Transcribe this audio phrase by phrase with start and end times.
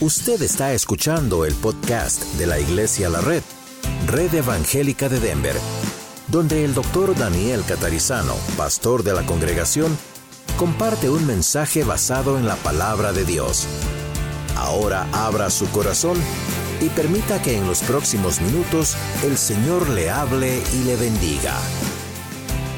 [0.00, 3.44] Usted está escuchando el podcast de la Iglesia La Red,
[4.08, 5.54] Red Evangélica de Denver,
[6.26, 9.96] donde el doctor Daniel Catarizano, pastor de la congregación,
[10.56, 13.68] comparte un mensaje basado en la palabra de Dios.
[14.56, 16.18] Ahora abra su corazón
[16.80, 21.54] y permita que en los próximos minutos el Señor le hable y le bendiga.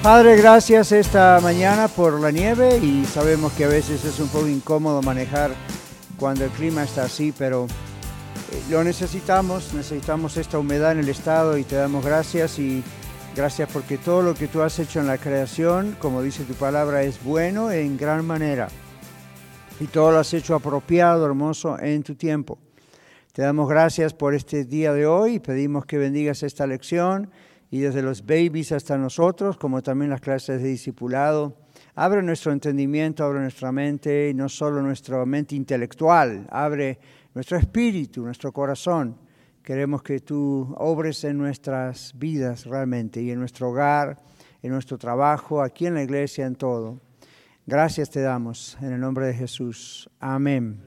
[0.03, 4.47] Padre, gracias esta mañana por la nieve y sabemos que a veces es un poco
[4.47, 5.57] incómodo manejar
[6.19, 7.67] cuando el clima está así, pero
[8.53, 12.83] eh, lo necesitamos, necesitamos esta humedad en el estado y te damos gracias y
[13.35, 17.03] gracias porque todo lo que tú has hecho en la creación, como dice tu palabra,
[17.03, 18.69] es bueno en gran manera
[19.81, 22.59] y todo lo has hecho apropiado, hermoso en tu tiempo.
[23.33, 27.31] Te damos gracias por este día de hoy y pedimos que bendigas esta lección
[27.71, 31.66] y desde los babies hasta nosotros, como también las clases de discipulado.
[31.99, 36.99] Abre nuestro entendimiento, abre nuestra mente, y no solo nuestra mente intelectual, abre
[37.35, 39.17] nuestro espíritu, nuestro corazón.
[39.63, 44.19] Queremos que tú obres en nuestras vidas realmente y en nuestro hogar,
[44.63, 47.01] en nuestro trabajo, aquí en la iglesia, en todo.
[47.65, 50.11] Gracias te damos en el nombre de Jesús.
[50.21, 50.79] Amén.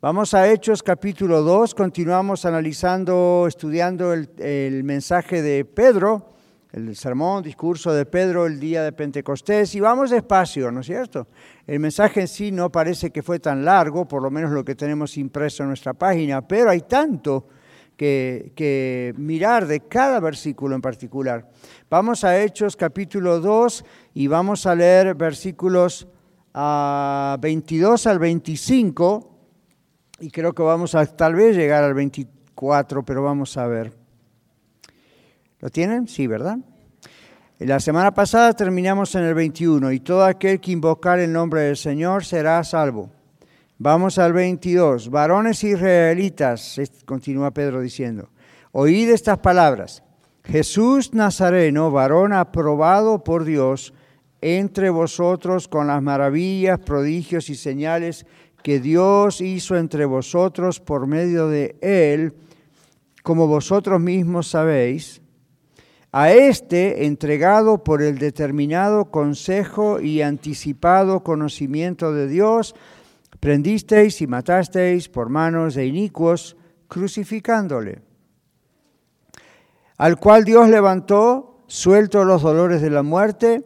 [0.00, 6.37] Vamos a Hechos capítulo 2, continuamos analizando, estudiando el, mensaje de Pedro,
[6.72, 11.28] el sermón, discurso de Pedro el día de Pentecostés, y vamos despacio, ¿no es cierto?
[11.66, 14.74] El mensaje en sí no parece que fue tan largo, por lo menos lo que
[14.74, 17.46] tenemos impreso en nuestra página, pero hay tanto
[17.96, 21.50] que, mirar de cada versículo en particular.
[21.90, 26.06] Vamos a Hechos capítulo 2 y vamos a leer versículos
[26.54, 29.34] 22 ah, al 25
[30.20, 34.07] y creo que vamos a tal vez llegar al 24, pero vamos a ver.
[35.60, 36.06] ¿Lo tienen?
[36.06, 36.58] Sí, ¿verdad?
[37.58, 41.76] La semana pasada terminamos en el 21 y todo aquel que invocar el nombre del
[41.76, 43.10] Señor será salvo.
[43.78, 45.10] Vamos al 22.
[45.10, 48.28] Varones israelitas, continúa Pedro diciendo,
[48.70, 50.04] oíd estas palabras.
[50.44, 53.92] Jesús Nazareno, varón aprobado por Dios
[54.40, 58.26] entre vosotros con las maravillas, prodigios y señales
[58.62, 62.34] que Dios hizo entre vosotros por medio de Él,
[63.24, 65.20] como vosotros mismos sabéis,
[66.12, 72.74] a este entregado por el determinado consejo y anticipado conocimiento de Dios,
[73.40, 76.56] prendisteis y matasteis por manos de inicuos,
[76.88, 78.00] crucificándole,
[79.98, 83.64] al cual Dios levantó, suelto los dolores de la muerte,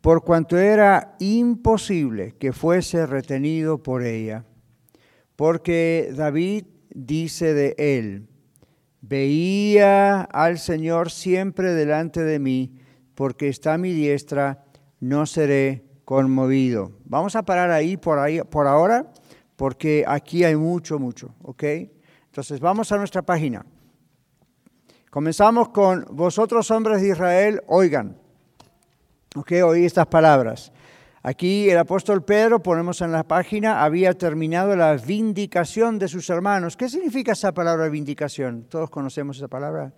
[0.00, 4.44] por cuanto era imposible que fuese retenido por ella.
[5.36, 8.28] Porque David dice de él,
[9.02, 12.72] veía al Señor siempre delante de mí,
[13.14, 14.64] porque está a mi diestra,
[15.00, 16.92] no seré conmovido.
[17.04, 19.12] Vamos a parar ahí por, ahí, por ahora,
[19.56, 21.64] porque aquí hay mucho, mucho, ¿ok?
[22.26, 23.66] Entonces vamos a nuestra página.
[25.10, 28.16] Comenzamos con vosotros hombres de Israel, oigan.
[29.34, 30.72] Ok, oí estas palabras.
[31.24, 36.76] Aquí el apóstol Pedro, ponemos en la página, había terminado la vindicación de sus hermanos.
[36.76, 38.64] ¿Qué significa esa palabra vindicación?
[38.68, 39.92] ¿Todos conocemos esa palabra?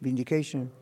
[0.00, 0.72] Vindication.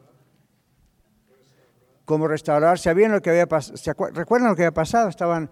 [2.05, 2.79] Como restaurar.
[2.79, 3.77] ¿Sabían lo que había pasado?
[4.13, 5.09] ¿Recuerdan lo que había pasado?
[5.09, 5.51] Estaban,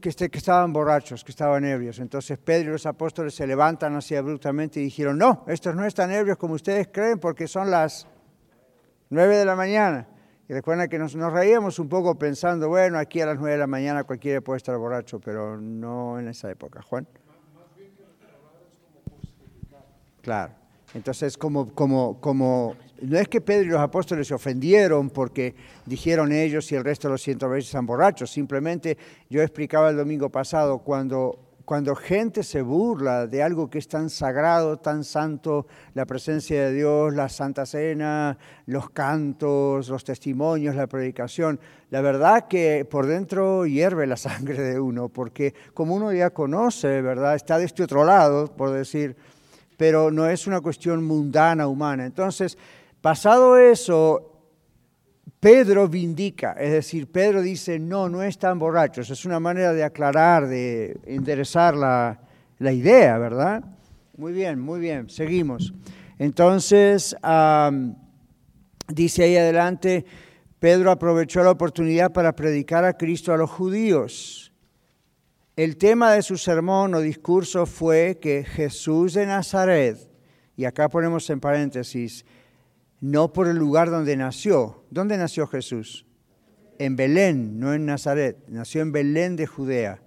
[0.00, 1.98] este, que estaban borrachos, que estaban ebrios.
[1.98, 6.10] Entonces Pedro y los apóstoles se levantan así abruptamente y dijeron, no, estos no están
[6.12, 8.06] ebrios como ustedes creen porque son las
[9.10, 10.08] nueve de la mañana.
[10.48, 13.66] Y recuerda que nos, reíamos un poco pensando, bueno, aquí a las nueve de la
[13.66, 16.82] mañana cualquiera puede estar borracho, pero no en esa época.
[16.82, 17.06] Juan.
[20.20, 20.52] Claro.
[20.92, 25.54] Entonces, como, como, como, no es que Pedro y los apóstoles se ofendieron porque
[25.86, 28.96] dijeron ellos y el resto de los ciento veces están borrachos, simplemente
[29.28, 34.10] yo explicaba el domingo pasado cuando cuando gente se burla de algo que es tan
[34.10, 38.36] sagrado, tan santo, la presencia de Dios, la Santa Cena,
[38.66, 41.58] los cantos, los testimonios, la predicación,
[41.90, 47.00] la verdad que por dentro hierve la sangre de uno, porque como uno ya conoce,
[47.00, 47.34] ¿verdad?
[47.34, 49.16] Está de este otro lado, por decir,
[49.76, 52.04] pero no es una cuestión mundana, humana.
[52.04, 52.58] Entonces,
[53.00, 54.33] pasado eso,
[55.40, 59.10] Pedro vindica, es decir, Pedro dice, no, no están borrachos.
[59.10, 62.18] Es una manera de aclarar, de enderezar la,
[62.58, 63.62] idea, ¿verdad?
[64.16, 65.74] Muy bien, muy bien, seguimos.
[66.18, 67.14] Entonces,
[68.88, 70.06] dice ahí adelante,
[70.58, 74.50] Pedro aprovechó la oportunidad para predicar a Cristo a los judíos.
[75.56, 79.98] El tema de su sermón o discurso fue que Jesús de Nazaret,
[80.56, 82.24] y acá ponemos en paréntesis,
[83.04, 84.82] no por el lugar donde nació.
[84.88, 86.06] ¿Dónde nació Jesús?
[86.78, 88.38] En Belén, no en Nazaret.
[88.48, 90.00] Nació en Belén de Judea.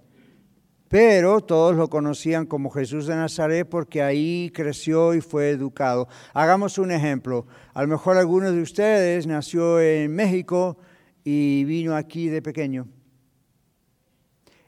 [0.88, 6.08] pero todos lo conocían como Jesús de Nazaret porque ahí creció y fue educado.
[6.34, 7.46] Hagamos un ejemplo.
[7.72, 10.78] A lo mejor alguno de ustedes nació en México
[11.22, 12.88] y vino aquí de pequeño.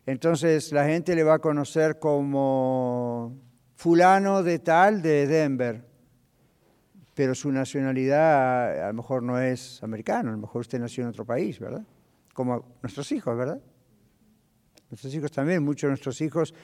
[0.07, 3.37] Entonces la gente le va a conocer como
[3.75, 5.90] fulano de tal de Denver,
[7.21, 11.11] pero su nacionalidad a lo mejor no es americano, a lo mejor usted nació en
[11.11, 11.85] otro país, ¿verdad?
[12.33, 13.61] Como nuestros hijos, ¿verdad?
[14.89, 16.55] Nuestros hijos también, muchos de nuestros hijos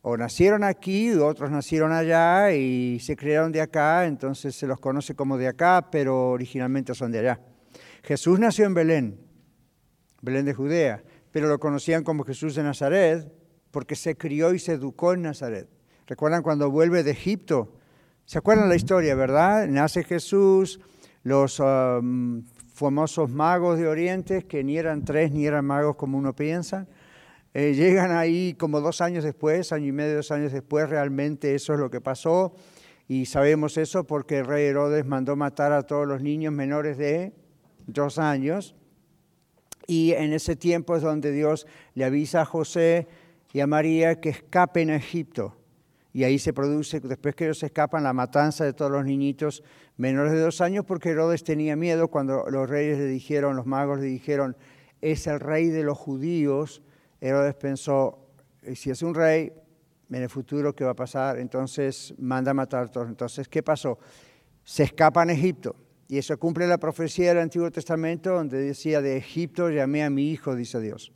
[0.00, 5.14] o nacieron aquí, otros nacieron allá y se criaron de acá, entonces se los conoce
[5.14, 7.40] como de acá, pero originalmente son de allá.
[8.02, 9.20] Jesús nació en Belén,
[10.22, 13.30] Belén de Judea, pero lo conocían como Jesús de Nazaret
[13.70, 15.68] porque se crió y se educó en Nazaret.
[16.06, 17.75] ¿Recuerdan cuando vuelve de Egipto?
[18.26, 19.68] ¿Se acuerdan la historia, verdad?
[19.68, 20.80] Nace Jesús,
[21.22, 22.42] los um,
[22.74, 26.88] famosos magos de Oriente, que ni eran tres ni eran magos como uno piensa,
[27.54, 31.74] eh, llegan ahí como dos años después, año y medio, dos años después, realmente eso
[31.74, 32.56] es lo que pasó.
[33.06, 37.32] Y sabemos eso porque el rey Herodes mandó matar a todos los niños menores de
[37.86, 38.74] dos años.
[39.86, 43.06] Y en ese tiempo es donde Dios le avisa a José
[43.52, 45.56] y a María que escapen a Egipto.
[46.16, 49.62] Y ahí se produce, después que ellos escapan, la matanza de todos los niñitos
[49.98, 54.00] menores de dos años, porque Herodes tenía miedo cuando los reyes le dijeron, los magos
[54.00, 54.56] le dijeron,
[55.02, 56.80] es el rey de los judíos,
[57.20, 58.30] Herodes pensó,
[58.74, 59.52] si es un rey,
[60.08, 61.38] en el futuro, ¿qué va a pasar?
[61.38, 63.08] Entonces manda a matar a todos.
[63.08, 63.98] Entonces, ¿qué pasó?
[64.64, 65.76] Se escapan a Egipto.
[66.08, 70.30] Y eso cumple la profecía del Antiguo Testamento donde decía, de Egipto llamé a mi
[70.30, 71.12] hijo, dice Dios.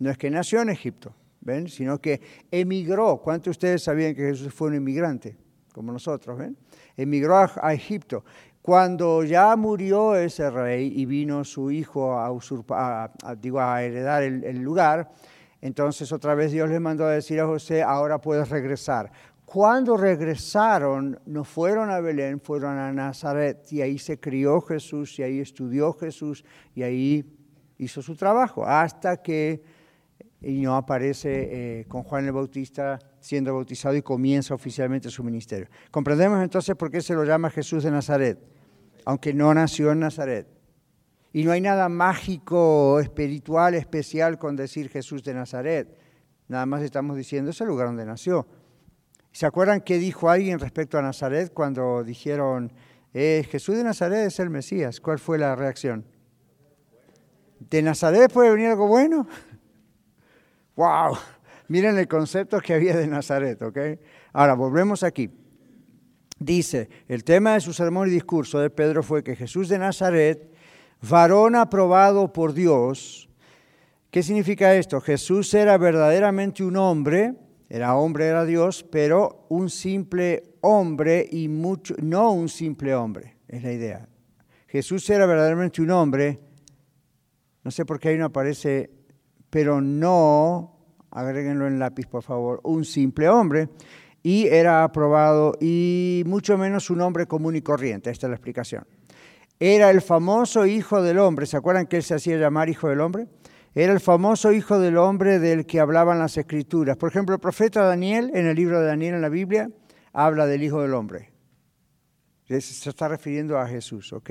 [0.00, 1.68] No es que nació en Egipto, ¿ven?
[1.68, 2.20] Sino que
[2.50, 3.18] emigró.
[3.18, 5.36] ¿Cuántos de ustedes sabían que Jesús fue un inmigrante?
[5.72, 6.56] Como nosotros, ¿ven?
[6.96, 8.24] Emigró a, Egipto.
[8.62, 14.58] Cuando ya murió ese rey y vino su hijo a, usurpar, digo, a heredar el
[14.58, 15.10] lugar,
[15.60, 19.12] entonces otra vez Dios le mandó a decir a José, ahora puedes regresar.
[19.44, 25.22] Cuando regresaron, no fueron a Belén, fueron a Nazaret y ahí se crió Jesús y
[25.22, 26.44] ahí estudió Jesús
[26.74, 27.36] y ahí
[27.76, 29.62] hizo su trabajo hasta que
[30.42, 35.68] y no aparece eh, con Juan el Bautista siendo bautizado y comienza oficialmente su ministerio.
[35.90, 38.38] Comprendemos entonces por qué se lo llama Jesús de Nazaret,
[39.04, 40.46] aunque no nació en Nazaret.
[41.32, 45.96] Y no hay nada mágico, espiritual, especial con decir Jesús de Nazaret.
[46.48, 48.46] Nada más estamos diciendo es el lugar donde nació.
[49.30, 52.72] ¿Se acuerdan qué dijo alguien respecto a Nazaret cuando dijeron,
[53.14, 55.00] eh, Jesús de Nazaret es el Mesías?
[55.00, 56.04] ¿Cuál fue la reacción?
[57.60, 59.28] ¿De Nazaret puede venir algo bueno?
[60.80, 61.14] ¡Wow!
[61.68, 63.78] Miren el concepto que había de Nazaret, ¿ok?
[64.32, 65.28] Ahora, volvemos aquí.
[66.38, 70.50] Dice, el tema de su sermón y discurso de Pedro fue que Jesús de Nazaret
[71.02, 73.28] varón aprobado por Dios.
[74.10, 75.02] ¿Qué significa esto?
[75.02, 77.34] Jesús era verdaderamente un hombre,
[77.68, 83.62] era hombre, era Dios, pero un simple hombre y mucho, no un simple hombre, es
[83.62, 84.08] la idea.
[84.66, 86.40] Jesús era verdaderamente un hombre,
[87.64, 88.99] no sé por qué ahí no aparece,
[89.50, 90.76] pero no,
[91.10, 93.68] agréguenlo en lápiz por favor, un simple hombre,
[94.22, 98.86] y era aprobado y mucho menos un hombre común y corriente, esta es la explicación.
[99.58, 101.44] Era el famoso hijo del hombre.
[101.44, 103.26] ¿Se acuerdan que él se hacía llamar hijo del hombre?
[103.74, 106.96] Era el famoso hijo del hombre del que hablaban las escrituras.
[106.96, 109.70] Por ejemplo, el profeta Daniel, en el libro de Daniel en la Biblia,
[110.14, 111.30] habla del hijo del hombre.
[112.48, 114.30] Se está refiriendo a Jesús, ¿ok?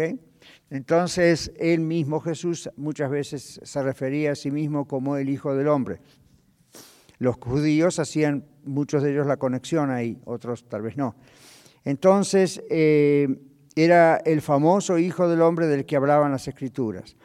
[0.70, 5.68] Entonces, él mismo, Jesús, muchas veces se refería a sí mismo como el hijo del
[5.68, 6.00] hombre.
[7.18, 11.16] Los judíos hacían, muchos de ellos, la conexión ahí, otros tal vez no.
[11.84, 13.28] Entonces, eh,
[13.76, 17.16] era el famoso Hijo del Hombre del que hablaban las Escrituras.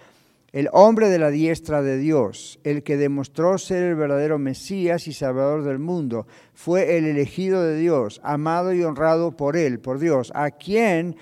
[0.53, 5.13] El hombre de la diestra de Dios, el que demostró ser el verdadero Mesías y
[5.13, 10.31] Salvador del mundo, fue el elegido de Dios, amado y honrado por Él, por Dios,
[10.35, 11.17] a quien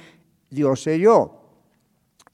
[0.50, 1.41] Dios selló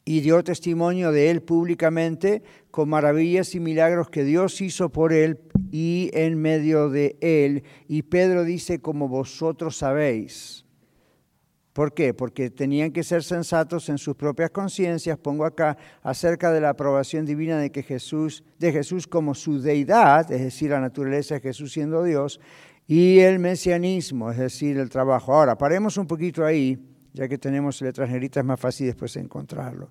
[0.09, 5.39] y dio testimonio de Él públicamente con maravillas y milagros que Dios hizo por Él
[5.71, 7.63] y en medio de Él.
[7.89, 10.65] Y Pedro dice, como vosotros sabéis.
[11.75, 12.15] ¿Por qué?
[12.15, 17.27] Porque tenían que ser sensatos en sus propias conciencias, pongo acá, acerca de la aprobación
[17.27, 21.71] divina de que Jesús, de Jesús como su deidad, es decir, la naturaleza de Jesús
[21.71, 22.41] siendo Dios,
[22.87, 25.35] y el mesianismo, es decir, el trabajo.
[25.35, 26.79] Ahora, paremos un poquito ahí,
[27.13, 29.91] ya que tenemos letras negritas, es más fácil después encontrarlo.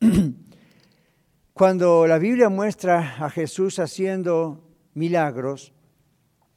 [1.52, 4.60] Cuando la Biblia muestra a Jesús haciendo
[4.94, 5.72] milagros,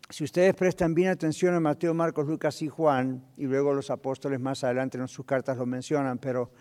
[0.10, 4.40] si ustedes prestan bien atención a Mateo, Marcos, Lucas y Juan, y luego los apóstoles
[4.40, 6.52] más adelante en sus cartas lo mencionan, pero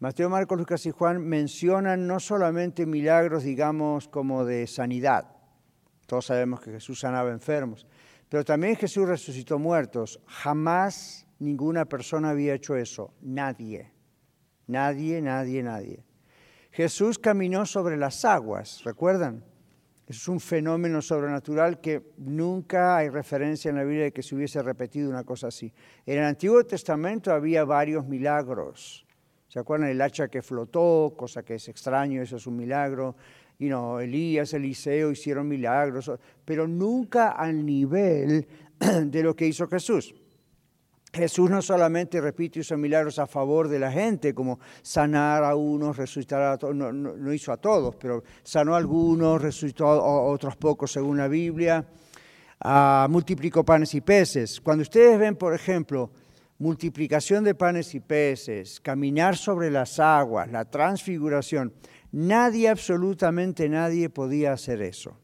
[0.00, 5.34] Mateo, Marcos, Lucas y Juan mencionan no solamente milagros, digamos, como de sanidad,
[6.06, 7.86] todos sabemos que Jesús sanaba enfermos,
[8.28, 10.20] Pero también Jesús resucitó muertos.
[10.26, 13.14] Jamás ninguna persona había hecho eso.
[13.22, 13.92] Nadie.
[14.66, 16.04] Nadie, nadie, nadie.
[16.70, 19.44] Jesús caminó sobre las aguas, ¿recuerdan?
[20.06, 24.62] Es un fenómeno sobrenatural que nunca hay referencia en la Biblia de que se hubiese
[24.62, 25.72] repetido una cosa así.
[26.04, 29.06] En el Antiguo Testamento había varios milagros.
[29.48, 29.88] ¿Se acuerdan?
[29.88, 33.16] El hacha que flotó, cosa que es extraño, eso es un milagro.
[33.58, 36.10] Y no, Elías, Eliseo hicieron milagros,
[36.44, 38.46] pero nunca al nivel
[39.06, 40.14] de lo que hizo Jesús.
[41.14, 45.96] Jesús no solamente, repito, hizo milagros a favor de la gente, como sanar a unos,
[45.96, 50.90] resucitar a todos, no, hizo a todos, pero sanó a algunos, resucitó a otros pocos
[50.90, 51.86] según la Biblia,
[53.08, 54.60] multiplicó panes y peces.
[54.60, 56.10] Cuando ustedes ven, por ejemplo,
[56.58, 61.72] multiplicación de panes y peces, caminar sobre las aguas, la transfiguración,
[62.10, 65.16] nadie, absolutamente nadie podía hacer eso.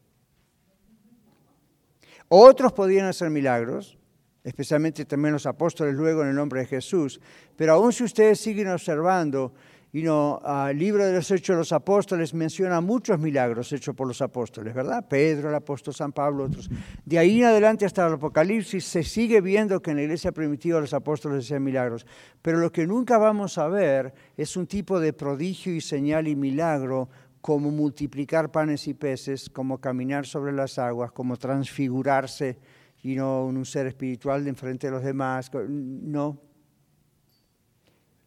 [2.29, 3.97] Otros podían hacer milagros,
[4.43, 7.19] especialmente también los apóstoles luego en el nombre de Jesús.
[7.55, 9.53] Pero aún si ustedes siguen observando,
[9.93, 14.07] y no, el libro de los Hechos de los Apóstoles menciona muchos milagros hechos por
[14.07, 15.05] los apóstoles, ¿verdad?
[15.09, 16.69] Pedro, el apóstol San Pablo, otros.
[17.03, 20.79] De ahí en adelante hasta el Apocalipsis se sigue viendo que en la iglesia primitiva
[20.79, 22.05] los apóstoles hacían milagros.
[22.41, 26.37] Pero lo que nunca vamos a ver es un tipo de prodigio y señal y
[26.37, 27.09] milagro
[27.41, 32.59] como multiplicar panes y peces, como caminar sobre las aguas, como transfigurarse
[33.03, 35.51] y no un ser espiritual de enfrente de los demás.
[35.53, 36.41] No.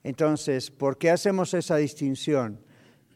[0.03, 2.61] Entonces, ¿por qué hacemos esa distinción?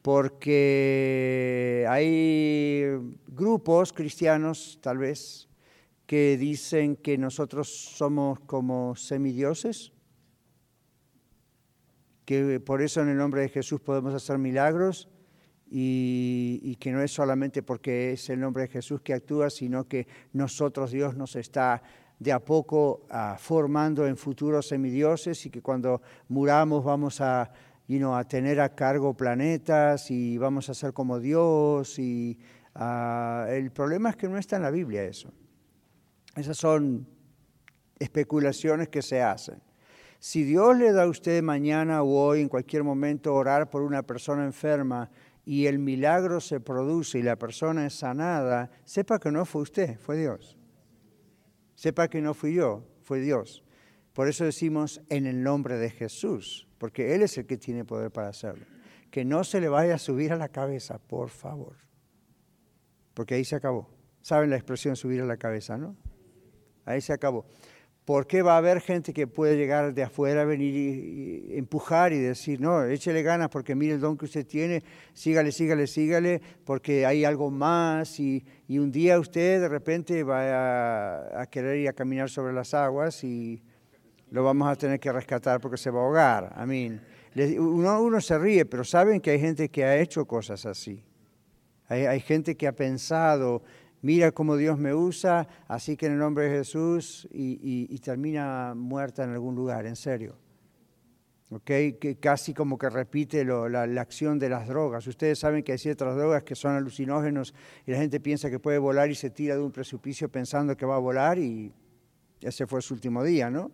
[0.02, 2.84] Porque hay
[3.26, 5.48] grupos cristianos, tal vez,
[6.06, 9.92] que dicen que nosotros somos como semidioses,
[12.24, 15.08] que por eso en el nombre de Jesús podemos hacer milagros
[15.70, 20.06] y, que no es solamente porque es el nombre de Jesús que actúa, sino que
[20.32, 21.82] nosotros Dios nos está
[22.18, 28.24] de a poco ah, formando en futuros semidioses y que cuando muramos vamos a, a
[28.24, 31.98] tener a cargo planetas y vamos a ser como Dios.
[31.98, 32.38] Y
[32.74, 35.32] ah, el problema es que no está en la Biblia eso.
[36.34, 37.06] Esas son
[37.98, 39.60] especulaciones que se hacen.
[40.20, 44.02] Si Dios le da a usted mañana o hoy, en cualquier momento, orar por una
[44.02, 45.08] persona enferma,
[45.48, 49.98] y el milagro se produce y la persona es sanada, sepa que no fue usted,
[49.98, 50.58] fue Dios.
[51.74, 53.64] Sepa que no fui yo, fue Dios.
[54.12, 58.10] Por eso decimos en el nombre de Jesús, porque Él es el que tiene poder
[58.10, 58.66] para hacerlo.
[59.10, 61.76] Que no se le vaya a subir a la cabeza, por favor.
[63.14, 63.88] Porque ahí se acabó.
[64.20, 65.96] ¿Saben la expresión subir a la cabeza, no?
[66.84, 67.46] Ahí se acabó.
[68.08, 72.18] ¿Por qué va a haber gente que puede llegar de afuera, venir y, empujar y
[72.18, 77.04] decir, no, échele ganas porque mire el don que usted tiene, sígale, sígale, sígale, porque
[77.04, 82.30] hay algo más y, un día usted de repente va a, querer ir a caminar
[82.30, 83.62] sobre las aguas y
[84.30, 86.52] lo vamos a tener que rescatar porque se va a ahogar.
[86.56, 86.98] A mí,
[87.58, 91.04] uno, uno se ríe, pero saben que hay gente que ha hecho cosas así.
[91.88, 93.62] Hay, hay gente que ha pensado
[94.02, 99.24] mira cómo Dios me usa, así que en el nombre de Jesús, y, termina muerta
[99.24, 100.36] en algún lugar, en serio.
[101.50, 105.06] Okay, que casi como que repite la, acción de las drogas.
[105.06, 107.54] Ustedes saben que hay ciertas drogas que son alucinógenos
[107.86, 110.84] y la gente piensa que puede volar y se tira de un precipicio pensando que
[110.84, 111.72] va a volar y
[112.42, 113.70] ese fue su último día, ¿no?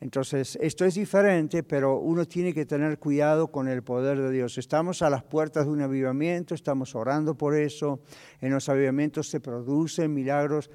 [0.00, 4.56] Entonces, esto es diferente, pero uno tiene que tener cuidado con el poder de Dios.
[4.56, 8.00] Estamos a las puertas de un avivamiento, estamos orando por eso.
[8.40, 10.70] En los avivamientos se producen milagros,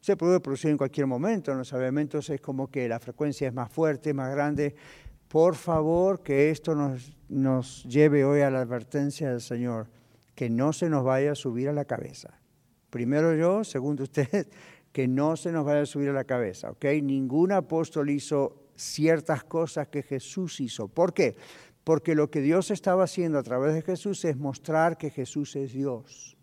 [0.00, 1.52] se puede producir en cualquier momento.
[1.52, 4.74] En los avivamientos es como que la frecuencia es más fuerte, más grande.
[5.28, 9.88] Por favor, que esto nos, nos lleve hoy a la advertencia del Señor,
[10.34, 12.40] que no se nos vaya a subir a la cabeza.
[12.88, 14.48] Primero yo, segundo usted,
[14.92, 16.84] que no se nos vaya a subir a la cabeza, ¿ok?
[17.02, 20.88] Ningún apóstol hizo ciertas cosas que Jesús hizo.
[20.88, 21.36] ¿Por qué?
[21.84, 25.72] Porque lo que Dios estaba haciendo a través de Jesús es mostrar que Jesús es
[25.72, 26.36] Dios.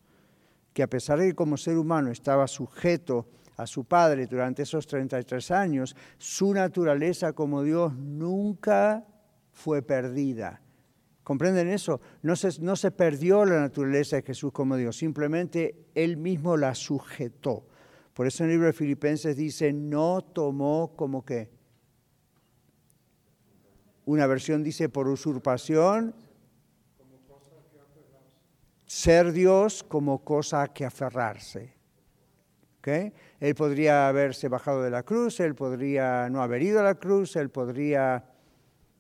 [0.74, 4.88] Que a pesar de que como ser humano estaba sujeto a su Padre durante esos
[4.88, 9.06] 33 años, su naturaleza como Dios nunca
[9.52, 10.62] fue perdida.
[11.24, 12.02] ¿Comprenden eso?
[12.22, 16.74] No se, no se perdió la naturaleza de Jesús como Dios, simplemente Él mismo la
[16.74, 17.68] sujetó.
[18.14, 21.50] Por eso en el libro de Filipenses dice, no tomó como que
[24.12, 26.16] una versión dice por usurpación,
[28.86, 31.78] ser Dios como cosa que aferrarse.
[33.39, 37.36] Él podría haberse bajado de la cruz, él podría no haber ido a la cruz,
[37.36, 38.25] él podría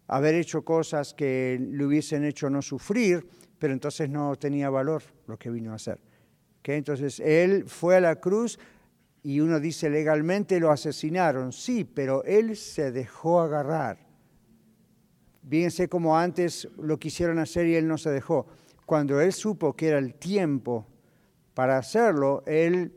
[0.07, 5.39] haber hecho cosas que le hubiesen hecho no sufrir, pero entonces no tenía valor lo
[5.39, 5.99] que vino a hacer.
[6.63, 8.59] Entonces él fue a la cruz
[9.21, 11.51] Y uno dice, legalmente lo asesinaron.
[11.51, 14.08] Sí, pero él se dejó agarrar.
[15.49, 18.45] Fíjense como antes lo quisieron hacer y él no se dejó.
[18.85, 20.85] Cuando él supo que era el tiempo
[21.55, 22.93] para hacerlo, él,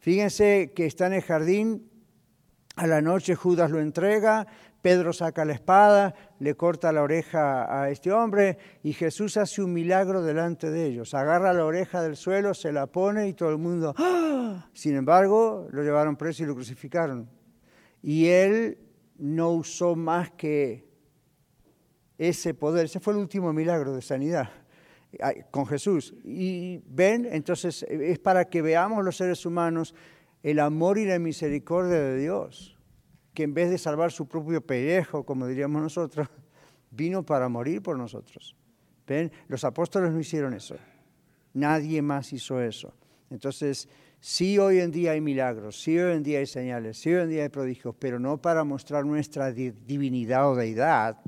[0.00, 1.88] fíjense que está en el jardín,
[2.74, 4.46] a la noche Judas lo entrega,
[4.80, 9.72] Pedro saca la espada, le corta la oreja a este hombre y Jesús hace un
[9.72, 11.14] milagro delante de ellos.
[11.14, 13.94] Agarra la oreja del suelo, se la pone y todo el mundo...
[13.96, 14.68] ¡ah!
[14.72, 17.30] Sin embargo, lo llevaron preso y lo crucificaron.
[18.02, 18.78] Y él
[19.18, 20.91] no usó más que
[22.28, 22.86] ese poder.
[22.86, 24.50] Ese fue el último milagro de sanidad
[25.50, 26.14] con Jesús.
[26.24, 29.94] Y ven, entonces es para que veamos los seres humanos
[30.42, 32.76] el amor y la misericordia de Dios
[33.34, 36.28] que en vez de salvar su propio pellejo, como diríamos nosotros,
[36.90, 38.56] vino para morir por nosotros.
[39.06, 39.32] ¿Ven?
[39.48, 40.76] Los apóstoles no hicieron eso.
[41.54, 42.94] Nadie más hizo eso.
[43.30, 43.88] Entonces,
[44.20, 47.30] sí hoy en día hay milagros, sí hoy en día hay señales, sí hoy en
[47.30, 51.18] día hay prodigios, pero no para mostrar nuestra divinidad o deidad.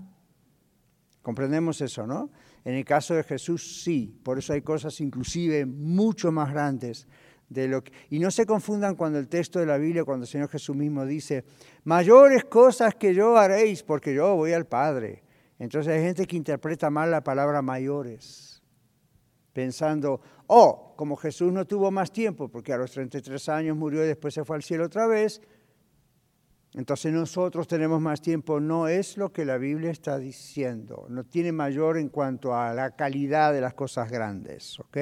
[1.24, 2.30] Comprendemos eso, ¿no?
[2.64, 4.16] En el caso de Jesús, sí.
[4.22, 7.08] Por eso hay cosas inclusive mucho más grandes
[8.10, 11.04] y no se confundan cuando el texto de la Biblia, cuando el Señor Jesús mismo
[11.04, 11.44] dice,
[11.84, 15.22] mayores cosas que yo haréis, porque yo voy al Padre.
[15.58, 18.62] Entonces hay gente que interpreta mal la palabra mayores,
[19.52, 24.08] pensando, oh, como Jesús no tuvo más tiempo, porque a los 33 años murió y
[24.08, 25.40] después se fue al cielo otra vez,
[26.74, 28.58] entonces nosotros tenemos más tiempo.
[28.58, 31.06] No es lo que la Biblia está diciendo.
[31.08, 34.78] No tiene mayor en cuanto a la calidad de las cosas grandes.
[34.80, 34.98] ¿ok?,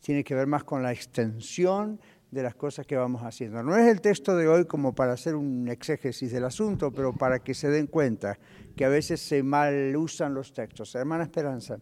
[0.00, 3.62] tiene que ver más con la extensión de las cosas que vamos haciendo.
[3.62, 7.38] No es el texto de hoy como para hacer un exégesis del asunto, pero para
[7.38, 8.38] que se den cuenta
[8.76, 10.94] que a veces se mal usan los textos.
[10.94, 11.78] Hermana Esperanza.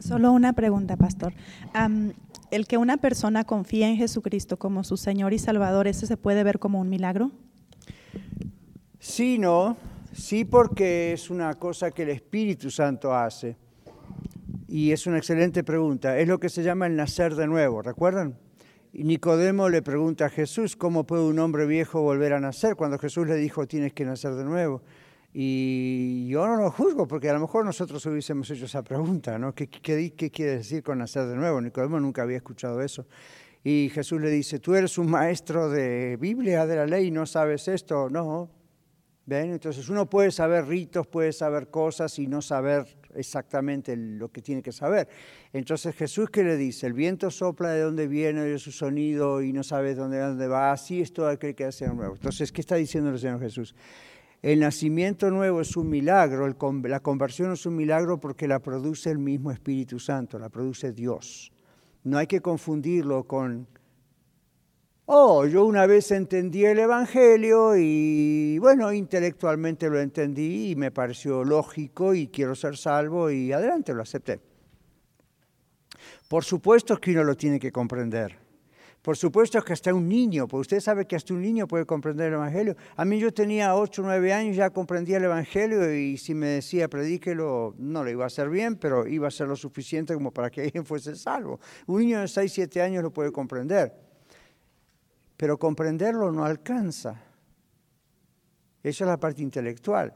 [0.00, 1.34] Solo una pregunta, pastor.
[2.50, 6.42] ¿El que una persona confíe en Jesucristo como su Señor y Salvador, eso se puede
[6.42, 7.30] ver como un milagro?
[8.98, 9.76] Sí, no.
[10.12, 13.56] Sí, porque es una cosa que el Espíritu Santo hace.
[14.68, 16.18] Y es una excelente pregunta.
[16.18, 18.36] Es lo que se llama el nacer de nuevo, ¿recuerdan?
[18.92, 22.74] Y Nicodemo le pregunta a Jesús, ¿cómo puede un hombre viejo volver a nacer?
[22.74, 24.82] Cuando Jesús le dijo, tienes que nacer de nuevo.
[25.32, 29.54] Y yo no lo juzgo, porque a lo mejor nosotros hubiésemos hecho esa pregunta, ¿no?
[29.54, 31.60] ¿Qué, qué, qué quiere decir con nacer de nuevo?
[31.60, 33.06] Nicodemo nunca había escuchado eso.
[33.62, 37.68] Y Jesús le dice, tú eres un maestro de Biblia, de la ley, ¿no sabes
[37.68, 38.08] esto?
[38.08, 38.50] No.
[39.26, 39.52] ¿Ven?
[39.52, 44.62] Entonces uno puede saber ritos, puede saber cosas y no saber exactamente lo que tiene
[44.62, 45.08] que saber.
[45.52, 49.52] Entonces Jesús ¿qué le dice, el viento sopla de dónde viene, oye su sonido y
[49.52, 52.14] no sabes dónde, dónde va, así es todo aquel que hace nuevo.
[52.14, 53.74] Entonces, ¿qué está diciendo el Señor Jesús?
[54.42, 59.18] El nacimiento nuevo es un milagro, la conversión es un milagro porque la produce el
[59.18, 61.52] mismo Espíritu Santo, la produce Dios.
[62.04, 63.66] No hay que confundirlo con
[65.12, 71.42] Oh, yo una vez entendí el Evangelio y bueno, intelectualmente lo entendí y me pareció
[71.42, 74.40] lógico y quiero ser salvo y adelante lo acepté.
[76.28, 78.38] Por supuesto que uno lo tiene que comprender.
[79.02, 82.28] Por supuesto que hasta un niño, porque usted sabe que hasta un niño puede comprender
[82.28, 82.76] el Evangelio.
[82.96, 86.48] A mí yo tenía 8 o 9 años, ya comprendía el Evangelio y si me
[86.48, 90.30] decía predíquelo, no lo iba a hacer bien, pero iba a ser lo suficiente como
[90.30, 91.60] para que alguien fuese salvo.
[91.86, 94.10] Un niño de 6, 7 años lo puede comprender
[95.40, 97.18] pero comprenderlo no alcanza.
[98.82, 100.14] Esa es la parte intelectual.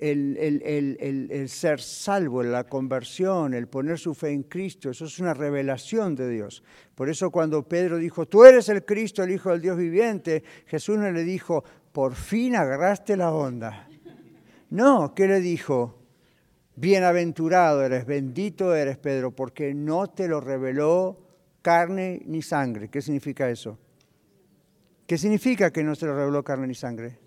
[0.00, 5.34] El, el, ser salvo, la conversión, el poner su fe en Cristo, eso es una
[5.34, 6.62] revelación de Dios.
[6.94, 10.96] Por eso cuando Pedro dijo, tú eres el Cristo, el Hijo del Dios viviente, Jesús
[10.96, 13.88] no le dijo, por fin agarraste la onda.
[14.70, 15.98] No, ¿qué le dijo?
[16.76, 21.18] Bienaventurado eres, bendito eres, Pedro, porque no te lo reveló
[21.60, 22.88] carne ni sangre.
[22.88, 23.78] ¿Qué significa eso?
[25.06, 27.18] ¿Qué significa que no se lo reveló carne ni sangre?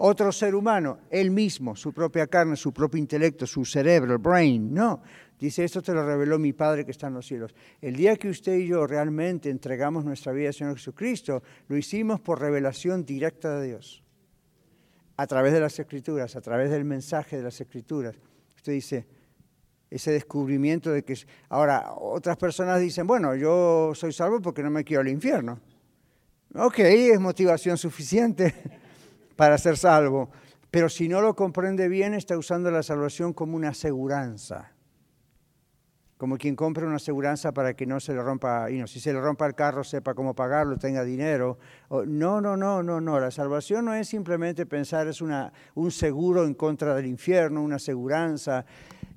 [0.00, 4.72] Otro ser humano, él mismo, su propia carne, su propio intelecto, su cerebro, el brain.
[4.72, 5.02] No,
[5.40, 7.52] dice, esto te lo reveló mi Padre que está en los cielos.
[7.80, 12.20] El día que usted y yo realmente entregamos nuestra vida al Señor Jesucristo, lo hicimos
[12.20, 14.04] por revelación directa de Dios.
[15.16, 18.14] A través de las Escrituras, a través del mensaje de las Escrituras.
[18.54, 19.04] Usted dice,
[19.90, 21.16] ese descubrimiento de que...
[21.48, 25.58] Ahora, otras personas dicen, bueno, yo soy salvo porque no me quiero al infierno.
[26.54, 28.54] Ok, es motivación suficiente
[29.38, 30.30] para ser salvo,
[30.68, 34.72] pero si no lo comprende bien, está usando la salvación como una aseguranza.
[36.16, 39.12] Como quien compra una aseguranza para que no se le rompa, y no, si se
[39.12, 41.56] le rompa el carro, sepa cómo pagarlo, tenga dinero.
[41.88, 43.20] No, no, no, no, no.
[43.20, 47.76] La salvación no es simplemente pensar, es una, un seguro en contra del infierno, una
[47.76, 48.66] aseguranza.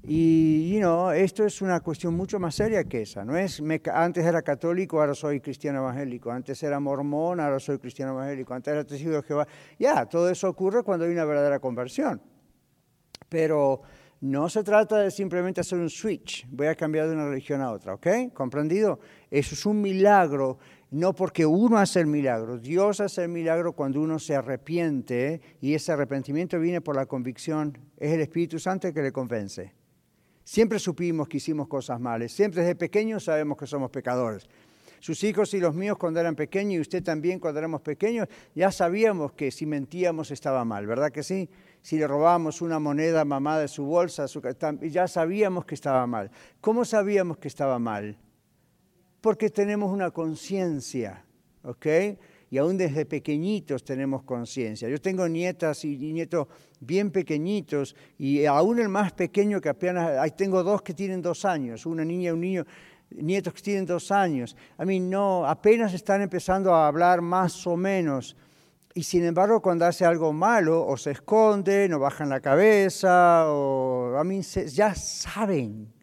[0.04, 3.24] Y, you know, esto es una cuestión mucho más seria que esa.
[3.24, 3.62] No es,
[3.94, 6.32] antes era católico, ahora soy cristiano evangélico.
[6.32, 8.54] Antes era mormón, ahora soy cristiano evangélico.
[8.54, 9.48] Antes era testigo de Jehová.
[9.78, 12.22] Ya, todo eso ocurre cuando hay una verdadera conversión.
[13.30, 13.82] Pero
[14.22, 16.48] no se trata de simplemente hacer un switch.
[16.50, 18.34] Voy a cambiar de una religión a otra, ¿ok?
[18.34, 19.00] ¿Comprendido?
[19.30, 20.58] Eso es un milagro
[20.92, 25.74] no porque uno hace el milagro, Dios hace el milagro cuando uno se arrepiente y
[25.74, 29.81] ese arrepentimiento viene por la convicción, es el Espíritu Santo que le convence.
[30.44, 34.48] Siempre supimos que hicimos cosas malas, siempre desde pequeños sabemos que somos pecadores.
[35.00, 38.72] Sus hijos y los míos cuando eran pequeños y usted también cuando éramos pequeños, ya
[38.72, 41.50] sabíamos que si mentíamos estaba mal, ¿verdad que sí?
[41.82, 44.28] Si le robábamos una moneda a mamá de su bolsa,
[44.82, 46.30] ya sabíamos que estaba mal.
[46.60, 48.16] ¿Cómo sabíamos que estaba mal?
[49.22, 51.26] Porque tenemos una conciencia,
[51.64, 51.88] ¿ok?
[52.52, 54.90] Y aún desde pequeñitos tenemos conciencia.
[54.90, 56.48] Yo tengo nietas y nietos
[56.82, 61.46] bien pequeñitos y aún el más pequeño que apenas, ahí tengo dos que tienen dos
[61.46, 62.66] años, una niña y un niño,
[63.10, 64.58] nietos que tienen dos años.
[64.78, 68.36] A mí no, apenas están empezando a hablar más o menos.
[68.94, 74.18] Y sin embargo, cuando hace algo malo, o se esconden, o bajan la cabeza, o
[74.18, 76.01] a mí ya saben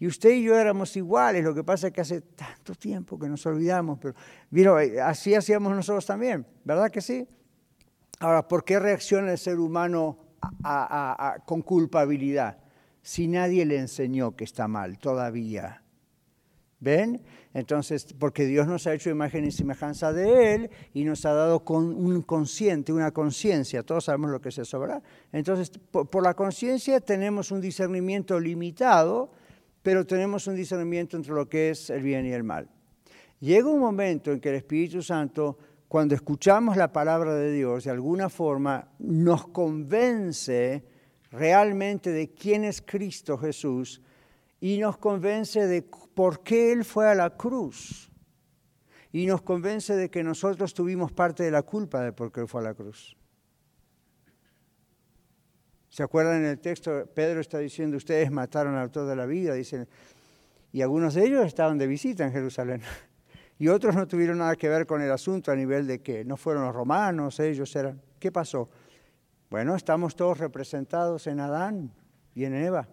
[0.00, 3.28] y usted y yo éramos iguales, lo que pasa es que hace tanto tiempo que
[3.28, 7.26] nos olvidamos, pero eh, así hacíamos nosotros también, ¿verdad que sí?
[8.20, 10.18] Ahora, ¿por qué reacciona el ser humano
[11.44, 12.58] con culpabilidad
[13.02, 15.82] si nadie le enseñó que está mal todavía?
[16.80, 17.22] ¿Ven?
[17.54, 21.64] Entonces, porque Dios nos ha hecho imagen y semejanza de Él y nos ha dado
[21.66, 25.02] un consciente, una conciencia, todos sabemos lo que es eso, ¿verdad?
[25.32, 29.32] Entonces, por la conciencia tenemos un discernimiento limitado,
[29.88, 32.68] pero tenemos un discernimiento entre lo que es el bien y el mal.
[33.40, 35.56] Llega un momento en que el Espíritu Santo,
[35.88, 40.84] cuando escuchamos la palabra de Dios, de alguna forma nos convence
[41.30, 44.02] realmente de quién es Cristo Jesús
[44.60, 48.12] y nos convence de por qué Él fue a la cruz.
[49.10, 52.46] Y nos convence de que nosotros tuvimos parte de la culpa de por qué Él
[52.46, 53.17] fue a la cruz.
[55.88, 57.06] ¿Se acuerdan en el texto?
[57.14, 59.88] Pedro está diciendo, ustedes mataron al autor de la vida, dicen,
[60.72, 62.82] y algunos de ellos estaban de visita en Jerusalén.
[63.60, 66.36] Y otros no tuvieron nada que ver con el asunto a nivel de que no
[66.36, 68.00] fueron los romanos, ellos eran.
[68.20, 68.70] ¿Qué pasó?
[69.50, 71.92] Bueno, estamos todos representados en Adán
[72.36, 72.86] y en Eva.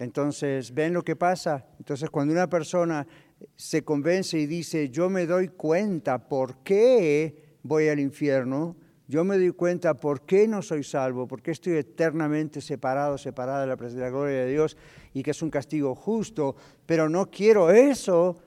[0.00, 1.66] Entonces, ¿ven lo que pasa?
[1.78, 3.06] Entonces, cuando una persona
[3.54, 8.76] se convence y dice, yo me doy cuenta por qué voy al infierno,
[9.12, 13.60] yo me doy cuenta por qué no soy salvo, por qué estoy eternamente separado, separada
[13.60, 14.74] de la presencia de la gloria de Dios
[15.12, 18.38] y que es un castigo justo, pero no quiero eso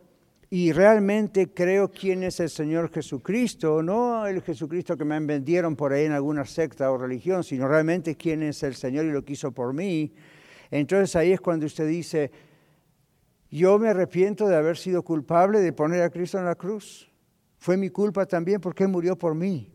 [0.50, 5.94] y realmente creo quién es el Señor Jesucristo, no el Jesucristo que me vendieron por
[5.94, 9.34] ahí en alguna secta o religión, sino realmente quién es el Señor y lo que
[9.34, 10.16] hizo por mí.
[10.72, 12.32] Entonces ahí es cuando usted dice,
[13.52, 17.08] yo me arrepiento de haber sido culpable de poner a Cristo en la cruz.
[17.60, 19.75] Fue mi culpa también porque murió por mí.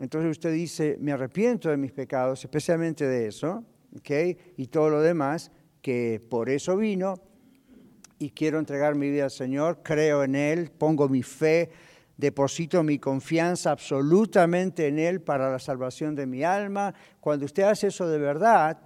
[0.00, 3.62] Entonces usted dice, me arrepiento de mis pecados, especialmente de eso,
[3.98, 4.36] ¿okay?
[4.56, 7.16] y todo lo demás, que por eso vino,
[8.18, 11.70] y quiero entregar mi vida al Señor, creo en Él, pongo mi fe,
[12.16, 16.94] deposito mi confianza absolutamente en Él para la salvación de mi alma.
[17.18, 18.78] Cuando usted hace eso de verdad,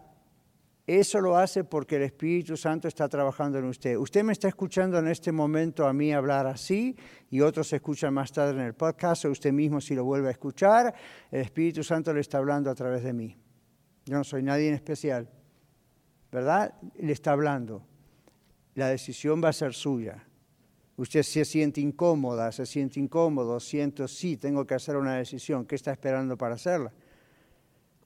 [0.87, 3.97] eso lo hace porque el Espíritu Santo está trabajando en usted.
[3.97, 6.94] Usted me está escuchando en este momento a mí hablar así
[7.31, 10.33] y otros escuchan más tarde en el podcast o usted mismo si lo vuelve a
[10.33, 10.94] escuchar,
[11.31, 13.35] el Espíritu Santo le está hablando a través de mí.
[14.05, 15.31] Yo no soy nadie en especial,
[16.31, 16.75] ¿verdad?
[16.99, 17.87] Le está hablando.
[18.75, 20.23] La decisión va a ser suya.
[20.97, 25.64] Usted se siente incómoda, se siente incómodo, siento, sí, tengo que hacer una decisión.
[25.64, 26.92] ¿Qué está esperando para hacerla?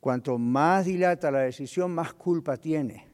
[0.09, 3.07] Cuanto más dilata la decisión, más culpa tiene.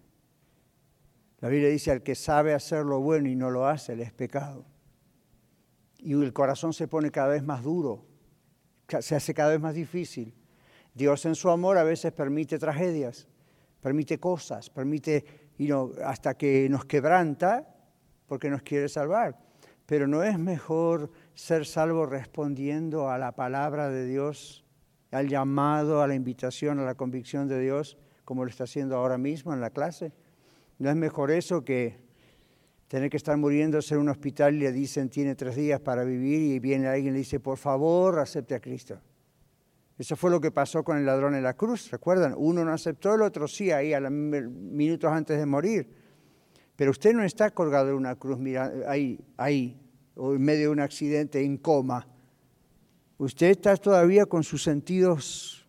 [1.40, 4.12] La Biblia dice, al que sabe hacer lo bueno y no lo hace, le es
[4.12, 4.64] pecado.
[5.98, 8.06] Y el corazón se pone cada vez más duro,
[9.00, 10.36] se hace cada vez más difícil.
[10.94, 13.26] Dios en su amor a veces permite tragedias,
[13.80, 15.24] permite cosas, permite
[16.04, 17.74] hasta que nos quebranta
[18.28, 19.36] porque nos quiere salvar.
[19.84, 24.63] Pero no es mejor ser salvo respondiendo a la palabra de Dios
[25.14, 29.16] al llamado, a la invitación, a la convicción de Dios, como lo está haciendo ahora
[29.16, 30.12] mismo en la clase.
[30.78, 32.02] ¿No es mejor eso que
[32.88, 36.40] tener que estar muriéndose en un hospital y le dicen tiene tres días para vivir
[36.40, 38.98] y viene alguien y le dice por favor acepte a Cristo?
[39.96, 42.34] Eso fue lo que pasó con el ladrón en la cruz, ¿recuerdan?
[42.36, 45.88] Uno no aceptó, el otro sí, ahí a los minutos antes de morir.
[46.74, 49.80] Pero usted no está colgado en una cruz mira, ahí, ahí,
[50.16, 52.08] o en medio de un accidente en coma.
[53.18, 55.66] Usted está todavía con sus sentidos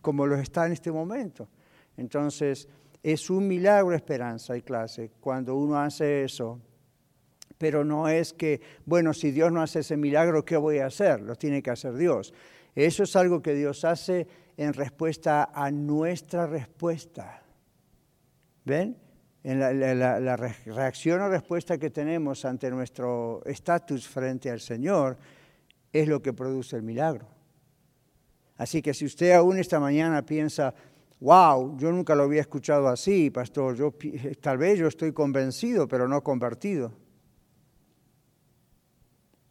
[0.00, 1.48] como los está en este momento.
[1.96, 2.68] Entonces,
[3.02, 6.60] Es un milagro esperanza y clase cuando uno hace eso.
[7.56, 11.22] Pero no es que, bueno, si Dios no hace ese milagro, ¿qué voy a hacer?
[11.22, 12.34] Lo tiene que hacer Dios.
[12.74, 14.26] Eso es algo que Dios hace
[14.58, 17.42] en respuesta a nuestra respuesta.
[18.66, 18.98] ¿Ven?
[19.42, 25.16] En la, reacción o respuesta que tenemos ante nuestro estatus frente al Señor
[25.92, 27.26] es lo que produce el milagro.
[28.56, 30.74] Así que si usted aún esta mañana piensa,
[31.20, 33.94] wow, yo nunca lo había escuchado así, pastor, yo,
[34.40, 36.92] tal vez yo estoy convencido, pero no convertido.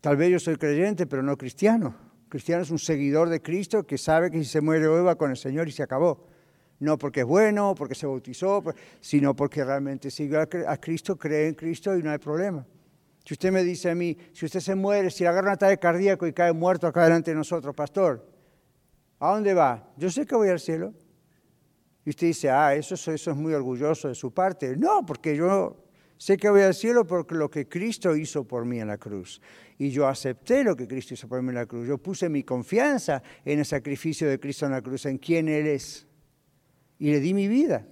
[0.02, 1.96] Tal vez yo soy creyente, pero no cristiano.
[2.30, 5.32] Cristiano es un seguidor de Cristo que sabe que si se muere hoy va con
[5.32, 6.28] el Señor y se acabó.
[6.80, 8.64] No porque es bueno, porque se bautizó,
[9.02, 12.66] sino porque realmente sigue a Cristo, cree en Cristo y no hay problema.
[13.30, 16.26] Si usted me dice a mí, si usted se muere, si agarra un ataque cardíaco
[16.26, 18.28] y cae muerto acá delante de nosotros, pastor,
[19.20, 19.88] ¿a dónde va?
[19.98, 20.96] Yo sé que voy al cielo.
[22.04, 24.76] Y usted dice, ah, eso, eso es muy orgulloso de su parte.
[24.76, 25.86] No, porque yo
[26.18, 29.40] sé que voy al cielo porque lo que Cristo hizo por mí en la cruz.
[29.78, 31.88] Y yo acepté lo que Cristo hizo por mí en la cruz.
[31.88, 35.68] Yo puse mi confianza en el sacrificio de Cristo en la cruz, en quién Él
[35.68, 36.08] es.
[36.98, 37.86] Y le di mi vida.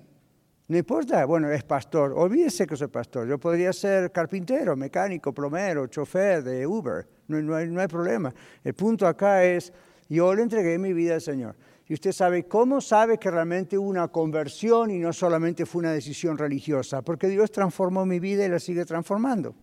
[0.70, 3.26] No importa, bueno, es pastor, olvídese que soy pastor.
[3.26, 7.08] Yo podría ser carpintero, mecánico, plomero, chofer de Uber.
[7.30, 8.34] No, no, hay, no hay problema.
[8.64, 9.72] El punto acá es,
[10.10, 11.56] yo le entregué mi vida al Señor.
[11.88, 15.94] Y usted sabe, ¿cómo sabe que realmente hubo una conversión y no solamente fue una
[15.94, 17.02] decisión religiosa?
[17.02, 19.56] Porque Dios transformó mi vida y la sigue transformando.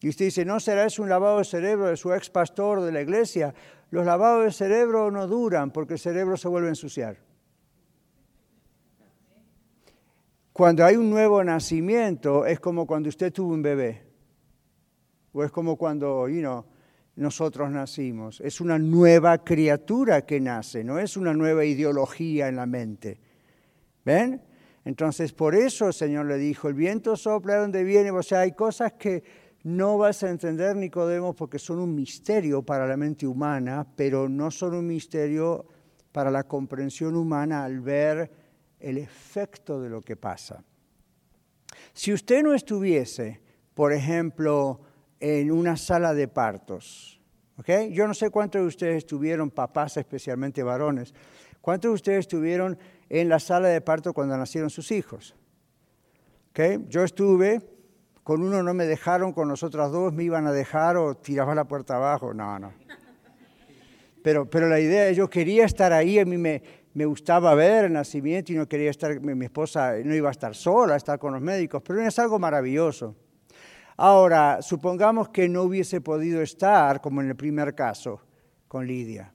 [0.00, 2.92] Y usted dice, ¿no será eso un lavado de cerebro de su ex pastor de
[2.92, 3.54] la iglesia?
[3.90, 7.18] Los lavados de cerebro no duran porque el cerebro se vuelve a ensuciar.
[10.54, 14.04] Cuando hay un nuevo nacimiento es como cuando usted tuvo un bebé.
[15.32, 16.64] O es como cuando, you know,
[17.16, 18.40] nosotros nacimos.
[18.40, 23.18] Es una nueva criatura que nace, no es una nueva ideología en la mente.
[24.04, 24.40] ¿Ven?
[24.84, 28.12] Entonces, por eso el Señor le dijo, el viento sopla de donde viene.
[28.12, 29.24] O sea, hay cosas que
[29.64, 34.52] no vas a entender, Nicodemo, porque son un misterio para la mente humana, pero no
[34.52, 35.66] son un misterio
[36.12, 38.43] para la comprensión humana al ver
[38.84, 40.62] el efecto de lo que pasa.
[41.92, 43.40] Si usted no estuviese,
[43.72, 44.80] por ejemplo,
[45.20, 47.20] en una sala de partos.
[47.58, 47.92] ¿okay?
[47.92, 51.14] Yo no sé cuántos de ustedes estuvieron, papás especialmente varones,
[51.60, 55.34] cuántos de ustedes estuvieron en la sala de parto cuando nacieron sus hijos.
[56.50, 56.84] ¿Okay?
[56.88, 57.62] Yo estuve,
[58.22, 61.54] con uno no me dejaron, con los otros dos me iban a dejar o tiraba
[61.54, 62.72] la puerta abajo, no, no.
[64.22, 66.62] Pero, pero la idea es, yo quería estar ahí, a mí me,
[66.94, 70.54] me gustaba ver el nacimiento y no quería estar, mi, esposa no iba a estar
[70.54, 73.16] sola, estar con los médicos, pero es algo maravilloso.
[73.96, 78.20] Ahora, supongamos que no hubiese podido estar, como en el primer caso,
[78.68, 79.32] con Lidia.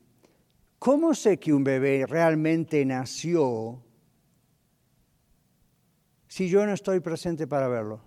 [0.80, 3.84] ¿Cómo sé que un bebé realmente nació
[6.28, 8.02] si yo no estoy presente para verlo?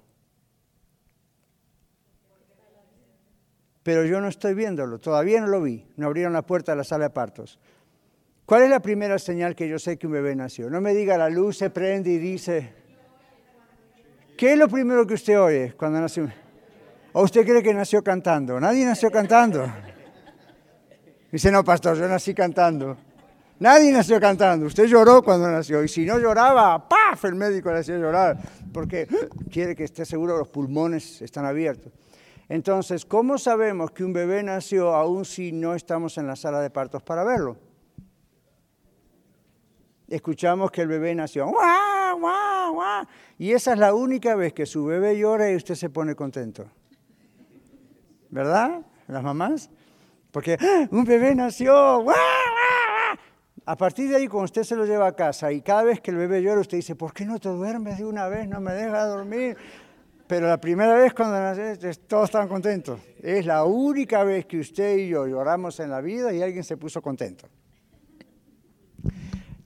[3.83, 6.85] Pero yo no estoy viéndolo, todavía no lo vi, no abrieron la puerta de la
[6.85, 7.59] sala de partos.
[8.47, 10.69] ¿Cuál es la primera señal que yo sé que un bebé nació?
[10.69, 12.73] No me diga la luz se prende y dice,
[14.37, 16.33] ¿qué es lo primero que usted oye cuando nace un
[17.13, 18.59] ¿O usted cree que nació cantando?
[18.59, 19.71] Nadie nació cantando.
[21.31, 22.97] Dice, no, pastor, yo nací cantando.
[23.59, 24.67] Nadie nació cantando.
[24.67, 25.83] Usted lloró cuando nació.
[25.85, 27.25] Y si no lloraba, ¡paf!
[27.27, 28.39] El médico le hacía llorar.
[28.73, 29.07] Porque
[29.51, 31.93] quiere que esté seguro que los pulmones están abiertos.
[32.49, 36.71] Entonces, ¿cómo sabemos que un bebé nació aún si no estamos en la sala de
[36.71, 37.57] partos para verlo?
[40.15, 41.47] Escuchamos que el bebé nació.
[41.47, 43.07] ¡Guau, guau, guau!
[43.39, 46.67] Y esa es la única vez que su bebé llora y usted se pone contento.
[48.33, 48.81] ¿verdad?
[49.07, 49.71] Las mamás.
[50.33, 50.89] Porque ¡ah!
[50.91, 52.05] un bebé nació.
[53.65, 56.11] A partir de ahí, cuando usted se lo lleva a casa y cada vez que
[56.11, 58.49] el bebé llora, usted dice, ¿por qué no te duermes de una vez?
[58.49, 59.57] No me deja dormir.
[60.27, 62.99] Pero la primera vez cuando nace, todos están contentos.
[63.23, 66.77] Es la única vez que usted y yo lloramos en la vida y alguien se
[66.77, 67.47] puso contento.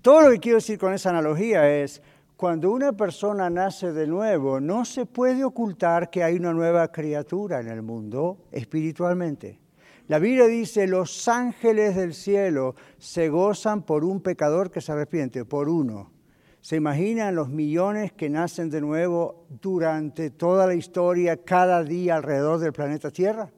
[0.07, 2.01] Todo lo que quiero decir con esa analogía es,
[2.37, 7.59] cuando una persona nace de nuevo, no se puede ocultar que hay una nueva criatura
[7.59, 9.59] en el mundo espiritualmente.
[10.07, 15.45] La Biblia dice, los ángeles del cielo se gozan por un pecador que se arrepiente,
[15.45, 16.12] por uno.
[16.61, 22.61] ¿Se imaginan los millones que nacen de nuevo durante toda la historia, cada día alrededor
[22.61, 23.51] del planeta Tierra?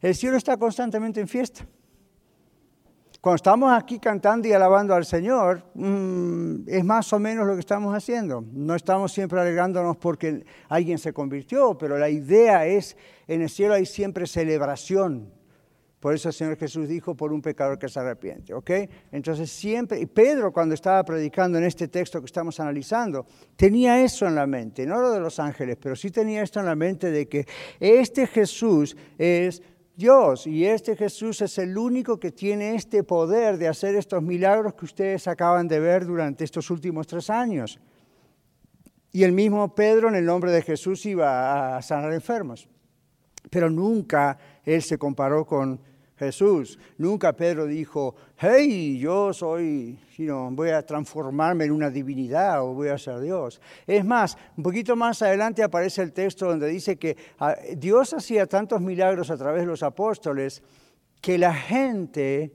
[0.00, 1.66] El cielo está constantemente en fiesta.
[3.20, 7.60] Cuando estamos aquí cantando y alabando al Señor, mm, es más o menos lo que
[7.60, 8.44] estamos haciendo.
[8.52, 13.74] No estamos siempre alegrándonos porque alguien se convirtió, pero la idea es, en el cielo
[13.74, 15.32] hay siempre celebración.
[15.98, 18.70] Por eso el Señor Jesús dijo, por un pecador que se arrepiente, ¿ok?
[19.10, 23.26] Entonces siempre, y Pedro cuando estaba predicando en este texto que estamos analizando,
[23.56, 26.66] tenía eso en la mente, no lo de los ángeles, pero sí tenía esto en
[26.66, 27.46] la mente de que
[27.80, 29.62] este Jesús es
[29.96, 34.74] Dios y este Jesús es el único que tiene este poder de hacer estos milagros
[34.74, 37.80] que ustedes acaban de ver durante estos últimos tres años.
[39.10, 42.68] Y el mismo Pedro en el nombre de Jesús iba a sanar enfermos,
[43.48, 45.80] pero nunca él se comparó con
[46.16, 46.78] Jesús.
[46.98, 49.98] Nunca Pedro dijo, hey, yo soy,
[50.50, 53.60] voy a transformarme en una divinidad o voy a ser Dios.
[53.86, 58.46] Es más, un poquito más adelante aparece el texto donde dice que ah, Dios hacía
[58.46, 60.62] tantos milagros a través de los apóstoles
[61.20, 62.52] que la gente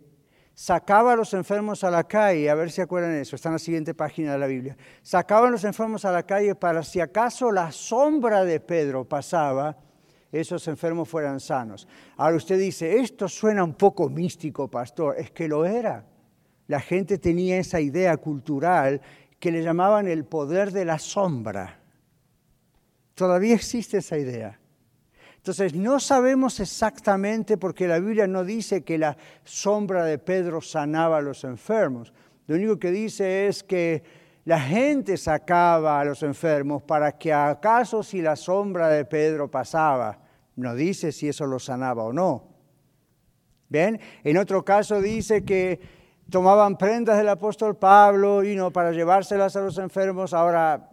[0.53, 3.59] sacaba a los enfermos a la calle, a ver si acuerdan eso, está en la
[3.59, 7.51] siguiente página de la Biblia, sacaban a los enfermos a la calle para si acaso
[7.51, 9.77] la sombra de Pedro pasaba,
[10.31, 11.87] esos enfermos fueran sanos.
[12.17, 15.15] Ahora usted dice, esto suena un poco místico, pastor.
[15.17, 16.05] Es que lo era.
[16.67, 19.01] La gente tenía esa idea cultural
[19.39, 21.79] que le llamaban el poder de la sombra.
[23.15, 24.57] Todavía existe esa idea.
[25.35, 31.17] Entonces, no sabemos exactamente porque la Biblia no dice que la sombra de Pedro sanaba
[31.17, 32.13] a los enfermos.
[32.45, 34.03] Lo único que dice es que
[34.45, 40.19] la gente sacaba a los enfermos para que acaso si la sombra de Pedro pasaba,
[40.55, 42.47] no dice si eso lo sanaba o no.
[43.69, 43.99] ¿Ven?
[44.23, 45.79] En otro caso dice que
[46.29, 50.33] tomaban prendas del apóstol Pablo y no para llevárselas a los enfermos.
[50.33, 50.90] Ahora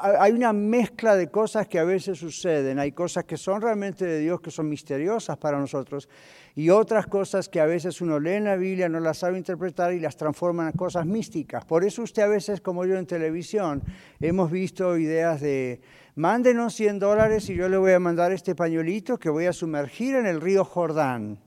[0.00, 2.78] hay una mezcla de cosas que a veces suceden.
[2.78, 6.08] Hay cosas que son realmente de Dios, que son misteriosas para nosotros,
[6.54, 9.92] y otras cosas que a veces uno lee en la Biblia, no las sabe interpretar
[9.92, 11.64] y las transforman en cosas místicas.
[11.64, 13.82] Por eso usted a veces, como yo en televisión,
[14.20, 15.80] hemos visto ideas de,
[16.14, 20.14] mándenos 100 dólares y yo le voy a mandar este pañuelito que voy a sumergir
[20.16, 21.38] en el río Jordán.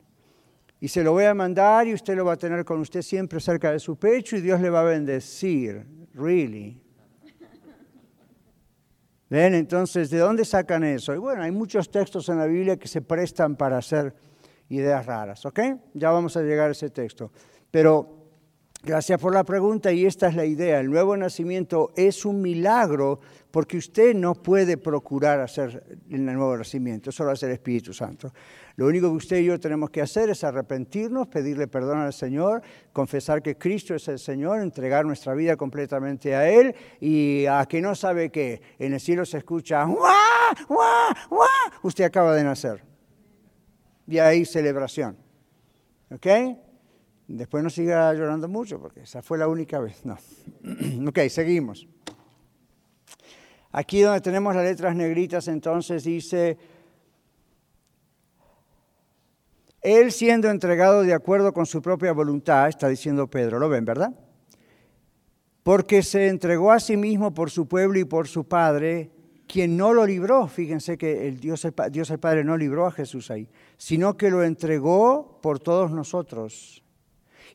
[0.79, 3.39] Y se lo voy a mandar y usted lo va a tener con usted siempre
[3.39, 5.85] cerca de su pecho y Dios le va a bendecir.
[6.13, 6.84] Really.
[9.29, 9.55] ¿Ven?
[9.55, 11.13] Entonces, ¿de dónde sacan eso?
[11.13, 14.13] Y bueno, hay muchos textos en la Biblia que se prestan para hacer
[14.69, 15.59] ideas raras, ¿ok?
[15.93, 17.31] Ya vamos a llegar a ese texto.
[17.71, 18.25] Pero
[18.83, 20.79] gracias por la pregunta y esta es la idea.
[20.79, 27.09] El nuevo nacimiento es un milagro porque usted no puede procurar hacer el nuevo nacimiento,
[27.09, 28.31] eso lo hace el Espíritu Santo.
[28.77, 32.61] Lo único que usted y yo tenemos que hacer es arrepentirnos, pedirle perdón al Señor,
[32.91, 37.81] confesar que Cristo es el Señor, entregar nuestra vida completamente a Él y a que
[37.81, 40.53] no sabe qué, en el cielo se escucha, ¡Wah!
[40.67, 41.15] ¡Wah!
[41.29, 41.79] ¡Wah!
[41.83, 42.83] usted acaba de nacer.
[44.07, 45.17] Y ahí celebración.
[46.11, 46.27] ¿Ok?
[47.27, 50.05] Después no siga llorando mucho, porque esa fue la única vez.
[50.05, 50.17] No.
[51.07, 51.87] ok, seguimos.
[53.71, 56.57] Aquí donde tenemos las letras negritas, entonces dice,
[59.85, 64.15] Él siendo entregado de acuerdo con su propia voluntad, está diciendo Pedro, ¿lo ven, verdad?
[65.61, 69.11] Porque se entregó a sí mismo por su pueblo y por su Padre,
[69.47, 72.91] quien no lo libró, fíjense que el Dios, el Dios el Padre no libró a
[72.91, 76.83] Jesús ahí, sino que lo entregó por todos nosotros.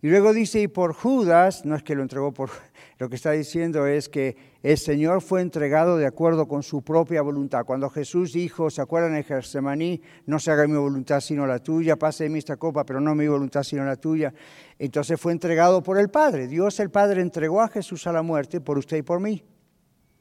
[0.02, 2.50] Y luego dice, y por Judas, no es que lo entregó por,
[2.98, 7.22] lo que está diciendo es que el Señor fue entregado de acuerdo con su propia
[7.22, 7.64] voluntad.
[7.64, 10.00] Cuando Jesús dijo, ¿se acuerdan en Getsemaní?
[10.26, 13.14] No se haga mi voluntad sino la tuya, pase de mí esta copa, pero no
[13.14, 14.32] mi voluntad sino la tuya.
[14.78, 16.46] Entonces fue entregado por el Padre.
[16.46, 19.44] Dios el Padre entregó a Jesús a la muerte por usted y por mí.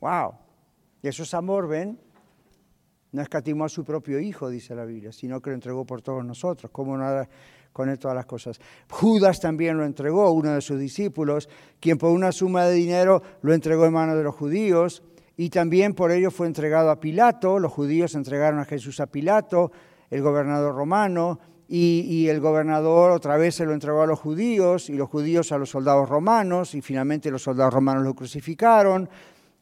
[0.01, 0.33] ¡Wow!
[1.01, 1.99] Y eso es amor, ¿ven?
[3.11, 6.23] No escatimó a su propio Hijo, dice la Biblia, sino que lo entregó por todos
[6.23, 6.71] nosotros.
[6.71, 7.27] ¿Cómo no
[7.73, 8.59] con todas las cosas.
[8.89, 13.53] Judas también lo entregó, uno de sus discípulos, quien por una suma de dinero lo
[13.53, 15.03] entregó en manos de los judíos,
[15.37, 19.71] y también por ello fue entregado a Pilato, los judíos entregaron a Jesús a Pilato,
[20.09, 21.39] el gobernador romano,
[21.71, 25.51] y, y, el gobernador otra vez se lo entregó a los judíos, y los judíos
[25.51, 29.07] a los soldados romanos, y finalmente los soldados romanos lo crucificaron.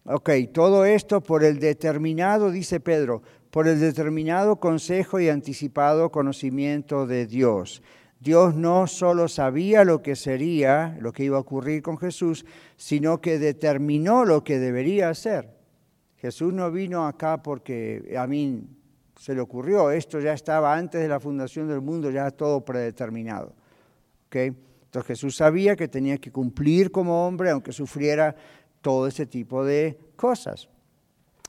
[0.05, 7.07] Ok, todo esto por el determinado, dice Pedro, por el determinado consejo y anticipado conocimiento
[7.07, 7.81] de Dios.
[8.19, 13.21] Dios no solo sabía lo que sería, lo que iba a ocurrir con Jesús, sino
[13.21, 15.55] que determinó lo que debería hacer.
[16.17, 18.63] Jesús no vino acá porque a mí
[19.19, 23.53] se le ocurrió, esto ya estaba antes de la fundación del mundo, ya todo predeterminado.
[24.31, 28.35] Entonces Jesús sabía que tenía que cumplir como hombre, aunque sufriera
[28.81, 30.69] todo ese tipo de cosas.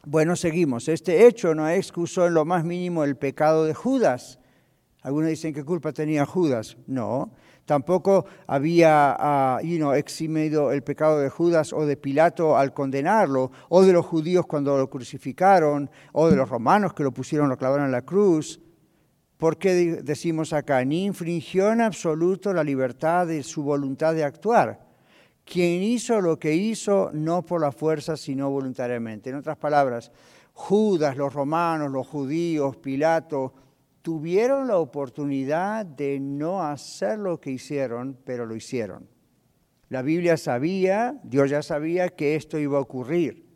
[0.05, 0.89] Bueno, seguimos.
[0.89, 4.39] Este hecho no excusó en lo más mínimo el pecado de Judas
[5.03, 6.77] algunos dicen qué culpa tenía Judas.
[6.87, 7.31] No,
[7.65, 9.17] tampoco había
[9.63, 14.47] uh, eximido el pecado de Judas o de Pilato al condenarlo, o de los judíos
[14.47, 18.61] cuando lo crucificaron, o de los romanos que lo pusieron, lo clavaron en la cruz.
[19.37, 20.85] ¿Por qué decimos acá?
[20.85, 24.88] Ni infringió en absoluto la libertad de su voluntad de actuar.
[25.51, 29.31] Quien hizo lo que hizo no por la fuerza, sino voluntariamente.
[29.31, 30.13] En otras palabras,
[30.53, 33.55] Judas, los romanos, los judíos, Pilato,
[34.03, 39.09] tuvieron la oportunidad de no hacer lo que hicieron, pero lo hicieron.
[39.89, 43.47] La Biblia sabía, Dios ya sabía que esto iba a ocurrir.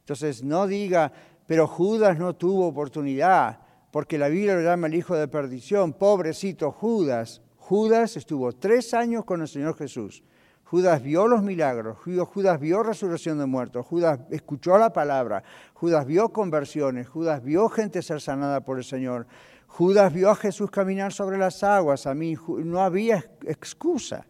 [0.00, 1.10] Entonces no diga,
[1.46, 3.60] pero Judas no tuvo oportunidad,
[3.90, 7.40] porque la Biblia lo llama el hijo de perdición, pobrecito Judas.
[7.56, 10.22] Judas estuvo tres años con el Señor Jesús.
[10.70, 15.42] Judas vio los milagros, Judas vio resurrección de muertos, Judas escuchó la palabra,
[15.74, 19.26] Judas vio conversiones, Judas vio gente ser sanada por el Señor,
[19.66, 23.16] Judas vio a Jesús caminar sobre las aguas, a mí no había
[23.46, 24.24] excusa.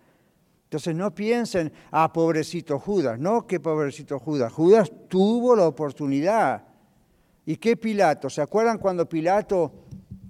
[0.64, 4.50] Entonces no piensen, ah, pobrecito Judas, no, qué pobrecito Judas.
[4.50, 6.64] Judas tuvo la oportunidad.
[7.44, 8.30] ¿Y qué Pilato?
[8.30, 9.72] ¿Se acuerdan cuando Pilato,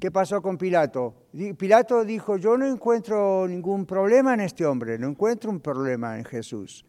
[0.00, 1.14] qué pasó con Pilato?
[1.58, 6.24] Pilato dijo, yo no encuentro ningún problema en este hombre, no encuentro un problema en
[6.24, 6.84] Jesús.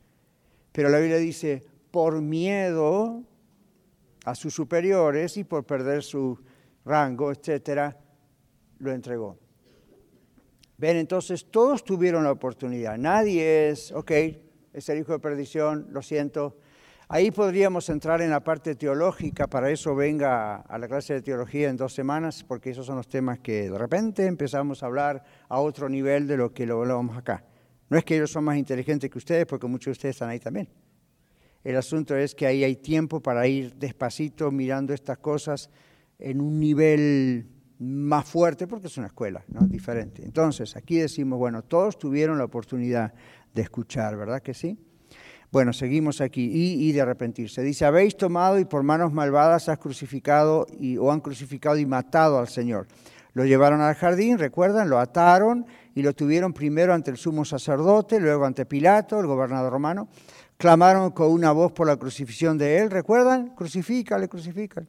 [0.72, 3.24] Pero la Biblia dice, por miedo
[4.24, 6.40] a sus superiores y por perder su
[6.86, 8.00] rango, etcétera,
[8.80, 9.38] lo entregó.
[10.78, 12.98] Ven, entonces todos tuvieron la oportunidad.
[12.98, 14.12] Nadie es, ok,
[14.74, 16.58] es el hijo de perdición, lo siento.
[17.14, 21.68] Ahí podríamos entrar en la parte teológica, para eso venga a la clase de teología
[21.68, 25.60] en dos semanas, porque esos son los temas que de repente empezamos a hablar a
[25.60, 27.44] otro nivel de lo que lo hablábamos acá.
[27.90, 30.40] No es que ellos son más inteligentes que ustedes, porque muchos de ustedes están ahí
[30.40, 30.70] también.
[31.66, 35.70] El asunto es que ahí hay tiempo para ir despacito mirando estas cosas
[36.18, 37.46] en un nivel
[37.78, 39.68] más fuerte porque es una escuela, ¿no?
[39.68, 40.24] Diferente.
[40.24, 43.14] Entonces, aquí decimos, bueno, todos tuvieron la oportunidad
[43.54, 44.80] de escuchar, ¿verdad que sí?
[45.52, 47.62] Bueno, seguimos aquí, y, de arrepentirse.
[47.62, 50.66] Dice, habéis tomado y por manos malvadas has crucificado
[51.00, 52.88] o han crucificado y matado al Señor.
[53.34, 58.20] Lo llevaron al jardín, recuerdan, lo ataron y lo tuvieron primero ante el sumo sacerdote,
[58.20, 60.08] luego ante Pilato, el gobernador romano.
[60.58, 63.56] Clamaron con una voz por la crucifixión de él, ¿recuerdan?
[63.56, 64.88] Crucifícale, crucifícale.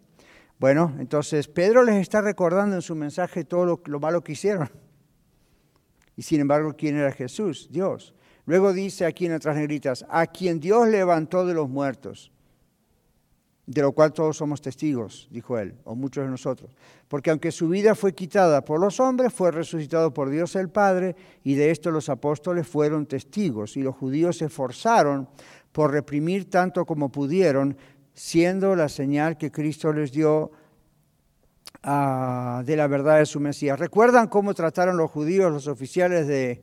[0.60, 4.70] Bueno, entonces Pedro les está recordando en su mensaje todo lo, malo que hicieron.
[6.16, 7.68] Y sin embargo, ¿quién era Jesús?
[7.68, 8.14] Dios.
[8.46, 12.32] Luego dice aquí en otras negritas, a quien Dios levantó de los muertos,
[13.66, 16.70] de lo cual todos somos testigos, dijo él, o muchos de nosotros.
[17.06, 21.14] Porque aunque su vida fue quitada por los hombres, fue resucitado por Dios el Padre,
[21.44, 25.28] y de esto los apóstoles fueron testigos, y los judíos se esforzaron
[25.70, 27.76] por reprimir tanto como pudieron
[28.14, 30.50] siendo la señal que Cristo les dio
[31.82, 33.78] ah, de la verdad de su Mesías.
[33.78, 36.60] ¿Recuerdan cómo trataron los judíos, los oficiales, de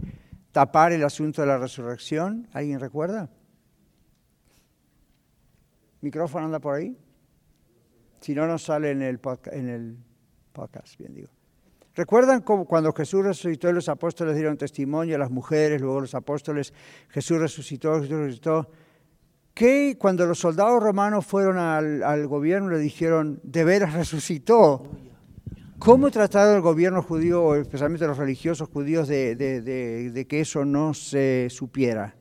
[0.51, 2.47] tapar el asunto de la resurrección?
[2.53, 3.29] ¿Alguien recuerda?
[6.01, 6.97] ¿Micrófono anda por ahí?
[8.21, 11.29] Si no, no sale en el, podcast, bien digo.
[11.95, 16.15] ¿Recuerdan cómo cuando Jesús resucitó y los apóstoles dieron testimonio a las mujeres, luego los
[16.15, 16.73] apóstoles,
[17.09, 18.69] Jesús resucitó, Jesús resucitó?
[19.59, 24.87] que cuando los soldados romanos fueron al, gobierno le dijeron, de veras resucitó.
[25.79, 32.15] ¿Cómo trataron el gobierno judío, especialmente los religiosos judíos, de, que eso no se supiera?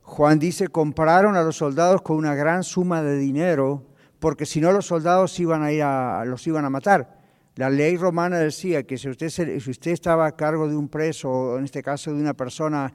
[0.00, 3.86] Juan dice, compraron a los soldados con una gran suma de dinero,
[4.18, 7.20] porque si no los soldados iban a ir a, los iban a matar.
[7.56, 11.30] La ley romana decía que si usted, si usted estaba a cargo de un preso,
[11.30, 12.90] o en este caso de una persona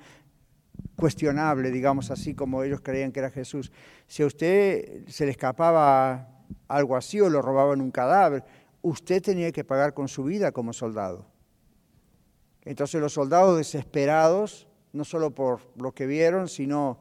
[0.96, 3.72] cuestionable, digamos así, como ellos creían que era Jesús.
[4.08, 6.37] Si a usted se le escapaba
[6.68, 8.44] algo así o lo robaban un cadáver,
[8.82, 11.26] usted tenía que pagar con su vida como soldado.
[12.64, 17.00] Entonces los soldados desesperados, no solo por lo que vieron, sino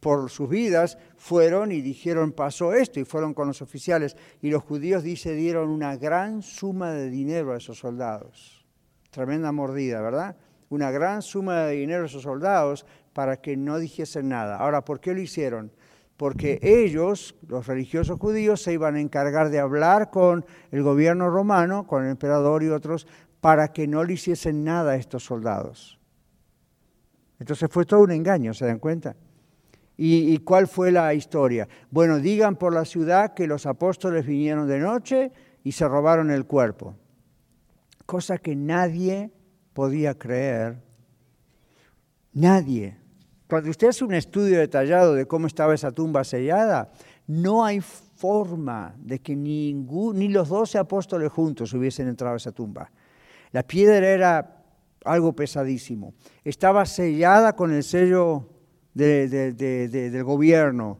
[0.00, 4.16] por sus vidas, fueron y dijeron, pasó esto, y fueron con los oficiales.
[4.42, 8.64] Y los judíos, dice, dieron una gran suma de dinero a esos soldados.
[9.10, 10.36] Tremenda mordida, ¿verdad?
[10.68, 14.58] Una gran suma de dinero a esos soldados para que no dijesen nada.
[14.58, 15.72] Ahora, ¿por qué lo hicieron?
[16.18, 21.86] Porque ellos, los religiosos judíos, se iban a encargar de hablar con el gobierno romano,
[21.86, 23.06] con el emperador y otros,
[23.40, 26.00] para que no le hiciesen nada a estos soldados.
[27.38, 29.14] Entonces fue todo un engaño, ¿se dan cuenta?
[29.96, 31.68] ¿Y, ¿Y, cuál fue la historia?
[31.88, 35.30] Bueno, digan por la ciudad que los apóstoles vinieron de noche
[35.62, 36.96] y se robaron el cuerpo.
[38.06, 39.30] Cosa que nadie
[39.72, 40.82] podía creer.
[42.32, 42.96] Nadie.
[43.48, 46.92] Cuando usted hace un estudio detallado de cómo estaba esa tumba sellada,
[47.26, 52.52] no hay forma de que ningún, ni los doce apóstoles juntos hubiesen entrado a esa
[52.52, 52.90] tumba.
[53.52, 54.64] La piedra era
[55.02, 56.12] algo pesadísimo.
[56.44, 58.50] Estaba sellada con el sello
[58.92, 60.98] del gobierno.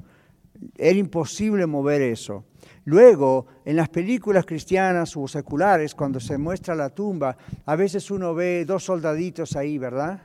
[0.77, 2.47] Era imposible mover eso.
[2.87, 7.37] Luego, en las películas cristianas o seculares, cuando se muestra la tumba,
[7.67, 10.23] a veces uno ve dos soldaditos ahí, ¿verdad?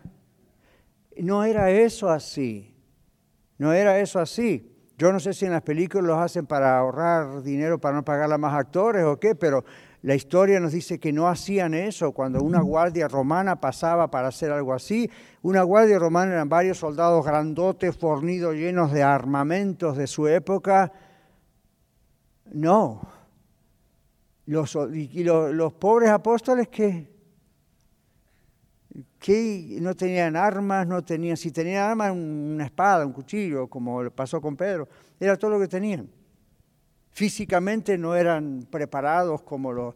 [1.18, 2.76] No era eso así.
[3.58, 4.74] No era eso así.
[4.98, 8.32] Yo no sé si en las películas los hacen para ahorrar dinero, para no pagar
[8.32, 9.64] a más actores o qué, pero
[10.04, 12.12] la historia nos dice que no hacían eso.
[12.12, 15.10] Cuando una guardia romana pasaba para hacer algo así,
[15.42, 20.92] una guardia romana eran varios soldados grandotes, fornidos, llenos de armamentos de su época.
[22.52, 23.02] No.
[24.46, 27.13] Los, y los, pobres apóstoles que,
[29.24, 34.42] que no tenían armas, no tenían, si tenían armas, una espada, un cuchillo, como pasó
[34.42, 36.10] con Pedro, era todo lo que tenían
[37.14, 39.94] físicamente no eran preparados como los...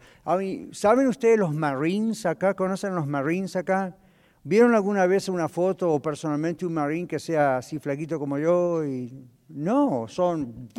[0.71, 2.53] ¿Saben ustedes los Marines acá?
[2.53, 3.97] ¿Conocen los Marines acá?
[4.43, 8.85] ¿Vieron alguna vez una foto o personalmente un Marine que sea así flaquito como yo?
[8.85, 10.69] Y no, son,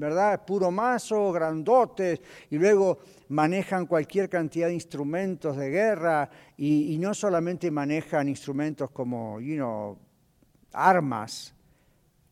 [0.00, 0.44] ¿verdad?
[0.46, 2.98] Puro mazo, grandotes, y luego
[3.28, 9.98] manejan cualquier cantidad de instrumentos de guerra y, no solamente manejan instrumentos como, you know,
[10.72, 11.54] armas,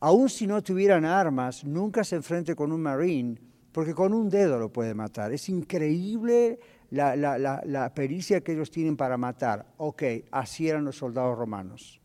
[0.01, 3.39] aun si no tuvieran armas, nunca se enfrente con un marine,
[3.71, 5.33] porque con un dedo lo puede matar.
[5.33, 6.59] Es increíble
[6.91, 9.67] la, pericia que ellos tienen para matar.
[9.77, 11.98] Ok, así eran los soldados romanos.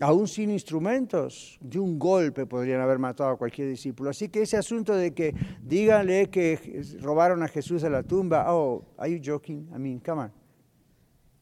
[0.00, 4.10] Aún sin instrumentos, de un golpe podrían haber matado a cualquier discípulo.
[4.10, 8.84] Así que ese asunto de que díganle que robaron a Jesús de la tumba, oh,
[8.98, 9.68] are you joking?
[9.74, 10.32] I mean, come on.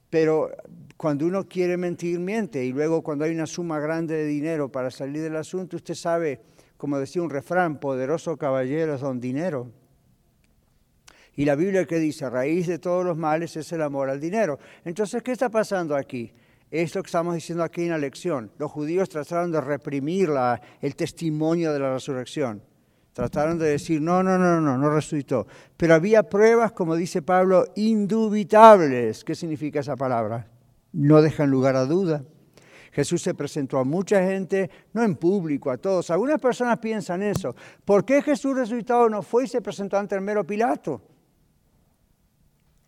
[0.08, 0.52] Pero
[0.96, 2.64] cuando uno quiere mentir, miente.
[2.64, 6.40] Y luego cuando hay una suma grande de dinero para salir del asunto, usted sabe,
[6.76, 9.72] como decía un refrán, poderoso caballero don dinero.
[11.34, 14.60] Y la Biblia que dice, raíz de todos los males es el amor al dinero.
[14.84, 16.32] Entonces, ¿qué está pasando aquí?
[16.74, 18.50] Es lo que estamos diciendo aquí en la lección.
[18.58, 22.64] Los judíos trataron de reprimir la, el testimonio de la resurrección.
[23.12, 25.46] Trataron de decir, no, no, no, no, no resucitó.
[25.76, 29.22] Pero había pruebas, como dice Pablo, indubitables.
[29.22, 30.48] ¿Qué significa esa palabra?
[30.92, 32.24] No dejan lugar a duda.
[32.90, 36.10] Jesús se presentó a mucha gente, no en público, a todos.
[36.10, 37.54] Algunas personas piensan eso.
[37.84, 41.00] ¿Por qué Jesús resucitado no fue y se presentó ante el mero Pilato?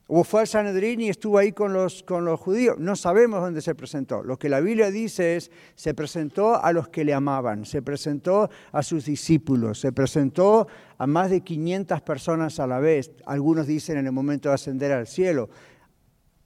[0.09, 2.77] O fue al Sanedrín y estuvo ahí con los, con los judíos.
[2.79, 4.23] No sabemos dónde se presentó.
[4.23, 8.49] Lo que la Biblia dice es, se presentó a los que le amaban, se presentó
[8.71, 13.11] a sus discípulos, se presentó a más de 500 personas a la vez.
[13.27, 15.49] Algunos dicen en el momento de ascender al cielo.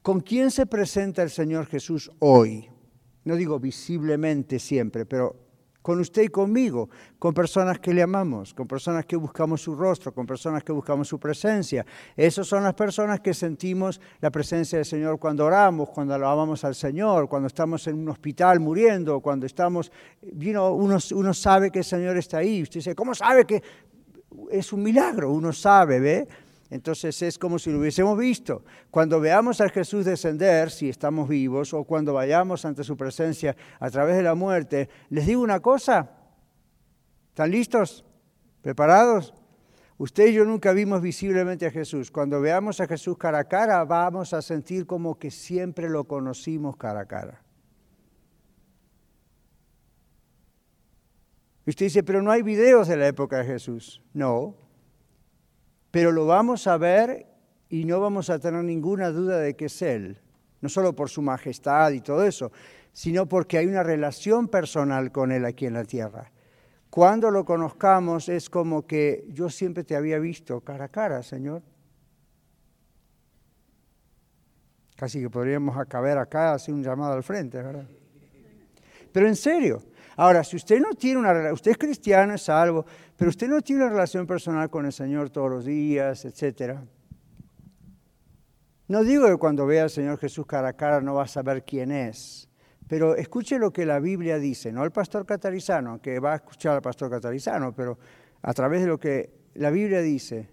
[0.01, 2.71] ¿Con quién se presenta el Señor Jesús hoy?
[3.25, 5.50] No digo visiblemente siempre, pero
[5.83, 10.13] con usted y conmigo, con personas que le amamos, con personas que buscamos su rostro,
[10.13, 11.85] con personas que buscamos su presencia.
[12.17, 16.75] Esas son las personas que sentimos la presencia del Señor cuando oramos, cuando alabamos al
[16.75, 19.91] Señor, cuando estamos en un hospital muriendo, cuando estamos,
[20.23, 22.63] uno, uno sabe que el Señor está ahí.
[22.63, 23.63] Usted dice, ¿cómo sabe que
[24.51, 25.33] es un milagro?
[25.33, 26.29] Uno sabe, ¿ve?
[26.71, 28.65] Entonces es como si lo hubiésemos visto.
[28.91, 33.91] Cuando veamos a Jesús descender, si estamos vivos, o cuando vayamos ante su presencia a
[33.91, 36.11] través de la muerte, les digo una cosa.
[37.29, 38.05] ¿Están listos?
[38.63, 39.35] ¿Preparados?
[39.99, 42.11] Usted y yo nunca vimos visiblemente a Jesús.
[42.11, 46.77] Cuando veamos a Jesús cara a cara, vamos a sentir como que siempre lo conocimos
[46.77, 47.43] cara a cara.
[51.67, 54.03] usted dice, pero no hay videos de la época de Jesús.
[54.13, 54.57] No,
[55.91, 57.27] pero lo vamos a ver
[57.69, 60.21] y no vamos a tener ninguna duda de que es Él,
[60.61, 62.53] no solo por su majestad y todo eso,
[62.93, 66.31] sino porque hay una relación personal con Él aquí en la tierra.
[66.91, 71.63] Cuando lo conozcamos es como que yo siempre te había visto cara a cara, Señor.
[74.97, 77.87] Casi que podríamos acabar acá, hacer un llamado al frente, ¿verdad?
[79.13, 79.83] Pero en serio,
[80.17, 82.85] Ahora, si usted no tiene una relación, usted es cristiano, es salvo,
[83.17, 86.79] pero usted no tiene una relación personal con el Señor todos los días, etc.
[88.89, 91.65] No digo que cuando vea al Señor Jesús cara a cara no va a saber
[91.65, 92.49] quién es,
[92.89, 96.75] pero escuche lo que la Biblia dice, no el pastor catarizano, que va a escuchar
[96.75, 97.99] al pastor catarizano, pero
[98.43, 100.49] a través de lo que la Biblia dice,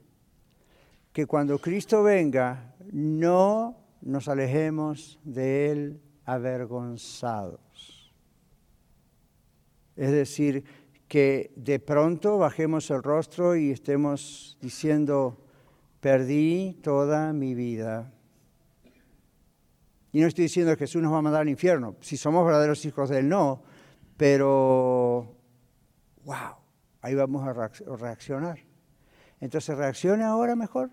[1.18, 7.97] que cuando Cristo venga, no nos alejemos de Él avergonzados.
[9.98, 10.64] Es decir,
[11.08, 15.44] que de pronto bajemos el rostro y estemos diciendo,
[16.00, 18.14] perdí toda mi vida.
[20.12, 22.86] Y no estoy diciendo que Jesús nos va a mandar al infierno, si somos verdaderos
[22.86, 23.64] hijos de Él, no,
[24.16, 25.36] pero,
[26.24, 26.56] wow,
[27.02, 28.60] ahí vamos a reaccionar.
[29.40, 30.92] Entonces, ¿reaccione ahora mejor?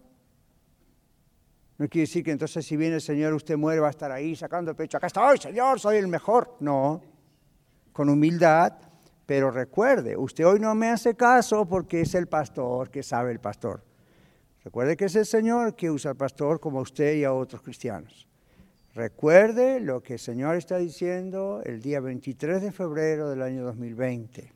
[1.76, 4.36] No quiere decir que entonces si viene el Señor usted muere, va a estar ahí
[4.36, 6.57] sacando el pecho, acá estoy, Señor, soy el mejor.
[6.61, 7.02] No,
[7.92, 8.74] con humildad,
[9.27, 13.41] Pero recuerde, usted hoy no me hace caso porque es el pastor que sabe el
[13.41, 13.83] pastor.
[14.64, 17.62] Recuerde que es el Señor que usa al pastor como a usted y a otros
[17.62, 18.27] cristianos.
[18.95, 24.53] Recuerde lo que el Señor está diciendo el día 23 de febrero del año 2020.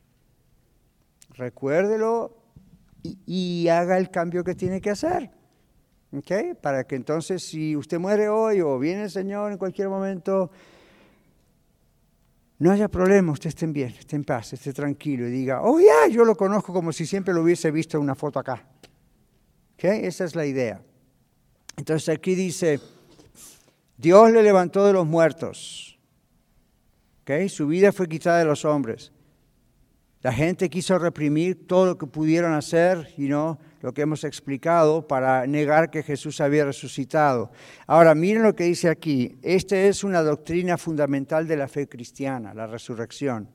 [1.35, 2.37] Recuérdelo
[3.03, 5.31] y, haga el cambio que tiene que hacer.
[6.17, 6.55] ¿Okay?
[6.55, 10.51] Para que entonces si usted muere hoy o viene el Señor en cualquier momento,
[12.59, 16.09] no haya problema, usted esté bien, esté en paz, esté tranquilo y diga, oh ya,
[16.11, 18.67] yo lo conozco como si siempre lo hubiese visto en una foto acá.
[19.75, 20.05] ¿Okay?
[20.05, 20.83] Esa es la idea.
[21.77, 22.81] Entonces aquí dice,
[23.97, 25.99] Dios le levantó de los muertos.
[27.23, 27.49] ¿Okay?
[27.49, 29.13] Su vida fue quitada de los hombres.
[30.21, 35.07] La gente quiso reprimir todo lo que pudieron hacer y no lo que hemos explicado
[35.07, 37.53] para negar que Jesús había resucitado.
[37.87, 39.39] Ahora, miren lo que dice aquí.
[39.43, 43.49] Esta es una doctrina fundamental de la fe cristiana, la resurrección.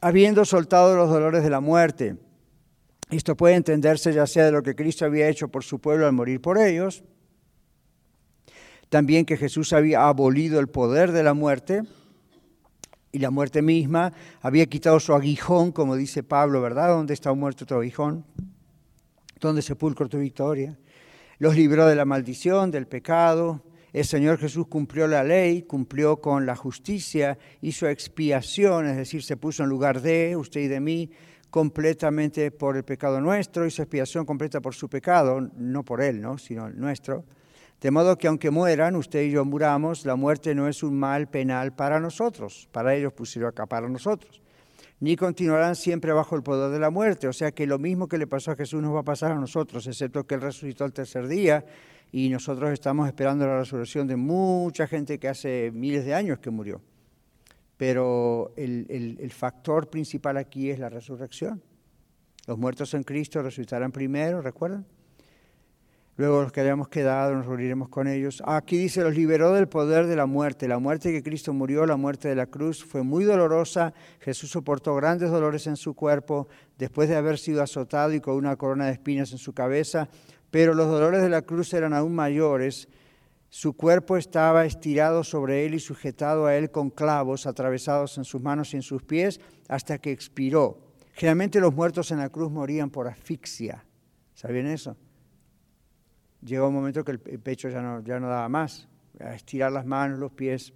[0.00, 2.16] Habiendo soltado los dolores de la muerte,
[3.10, 6.12] esto puede entenderse ya sea de lo que Cristo había hecho por su pueblo al
[6.12, 7.04] morir por ellos,
[8.88, 11.82] también que Jesús había abolido el poder de la muerte,
[13.12, 16.88] y la muerte misma, había quitado su aguijón, como dice Pablo, ¿verdad?
[16.88, 18.24] ¿Dónde está muerto tu aguijón?
[19.40, 20.78] ¿Dónde sepulcro tu victoria?
[21.38, 23.62] Los libró de la maldición, del pecado.
[23.92, 29.36] El Señor Jesús cumplió la ley, cumplió con la justicia, hizo expiación, es decir, se
[29.36, 31.10] puso en lugar de usted y de mí,
[31.50, 36.36] completamente por el pecado nuestro, hizo expiación completa por su pecado, no por él, ¿no?
[36.36, 37.24] sino el nuestro.
[37.86, 41.28] De modo que aunque mueran, usted y yo muramos, la muerte no es un mal
[41.28, 44.42] penal para nosotros, para ellos pusieron acá para nosotros,
[44.98, 47.28] ni continuarán siempre bajo el poder de la muerte.
[47.28, 49.36] O sea que lo mismo que le pasó a Jesús nos va a pasar a
[49.36, 51.64] nosotros, excepto que Él resucitó al tercer día
[52.10, 56.50] y nosotros estamos esperando la resurrección de mucha gente que hace miles de años que
[56.50, 56.82] murió.
[57.76, 61.62] Pero el, el factor principal aquí es la resurrección.
[62.48, 64.84] Los muertos en Cristo resucitarán primero, ¿recuerdan?
[66.18, 68.42] Luego los que hayamos quedado nos reuniremos con ellos.
[68.46, 70.66] Aquí dice, los liberó del poder de la muerte.
[70.66, 73.92] La muerte que Cristo murió, la muerte de la cruz, fue muy dolorosa.
[74.20, 76.48] Jesús soportó grandes dolores en su cuerpo
[76.78, 80.08] después de haber sido azotado y con una corona de espinas en su cabeza.
[80.50, 82.88] Pero los dolores de la cruz eran aún mayores.
[83.50, 88.40] Su cuerpo estaba estirado sobre él y sujetado a él con clavos atravesados en sus
[88.40, 89.38] manos y en sus pies
[89.68, 90.78] hasta que expiró.
[91.12, 93.84] Generalmente los muertos en la cruz morían por asfixia.
[94.34, 94.96] ¿Sabían eso?
[96.42, 98.88] Llegó un momento que el pecho ya no, ya no daba más,
[99.20, 100.72] a estirar las manos, los pies.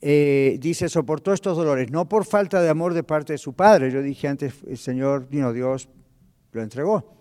[0.00, 3.90] Eh, dice, soportó estos dolores, no por falta de amor de parte de su padre.
[3.90, 5.88] Yo dije antes, el Señor, Dios
[6.52, 7.16] lo entregó.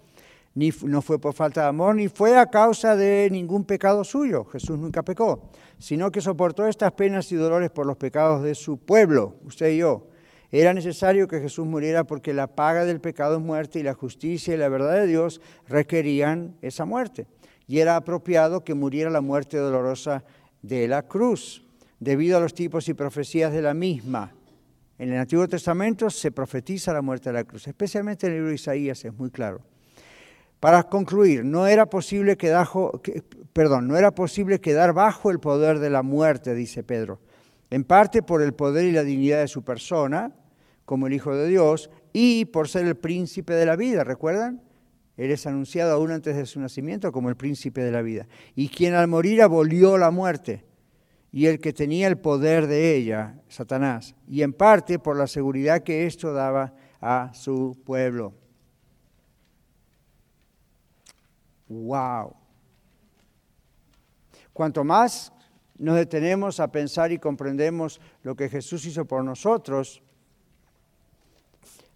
[0.54, 4.46] Ni, no fue por falta de amor, ni fue a causa de ningún pecado suyo.
[4.46, 8.78] Jesús nunca pecó, sino que soportó estas penas y dolores por los pecados de su
[8.78, 10.08] pueblo, usted y yo.
[10.52, 14.54] Era necesario que Jesús muriera porque la paga del pecado es muerte y la justicia
[14.54, 17.28] y la verdad de Dios requerían esa muerte.
[17.68, 20.24] Y era apropiado que muriera la muerte dolorosa
[20.62, 21.66] de la cruz,
[22.00, 24.34] debido a los tipos y profecías de la misma.
[24.98, 28.50] En el Antiguo Testamento se profetiza la muerte de la cruz, especialmente en el libro
[28.50, 29.62] de Isaías es muy claro.
[30.62, 32.68] Para concluir, no era posible quedar,
[33.54, 37.20] perdón, no era posible quedar bajo el poder de la muerte, dice Pedro
[37.70, 40.34] en parte por el poder y la dignidad de su persona,
[40.86, 44.62] como el Hijo de Dios, y por ser el príncipe de la vida, ¿recuerdan?
[45.18, 48.28] Él es anunciado aún antes de su nacimiento como el príncipe de la vida.
[48.56, 50.64] Y quien al morir abolió la muerte,
[51.32, 55.84] y el que tenía el poder de ella, Satanás, y en parte por la seguridad
[55.84, 58.34] que esto daba a su pueblo.
[61.68, 62.34] ¡Wow!
[64.54, 65.34] Cuanto más
[65.78, 70.02] nos detenemos a pensar y comprendemos lo que Jesús hizo por nosotros,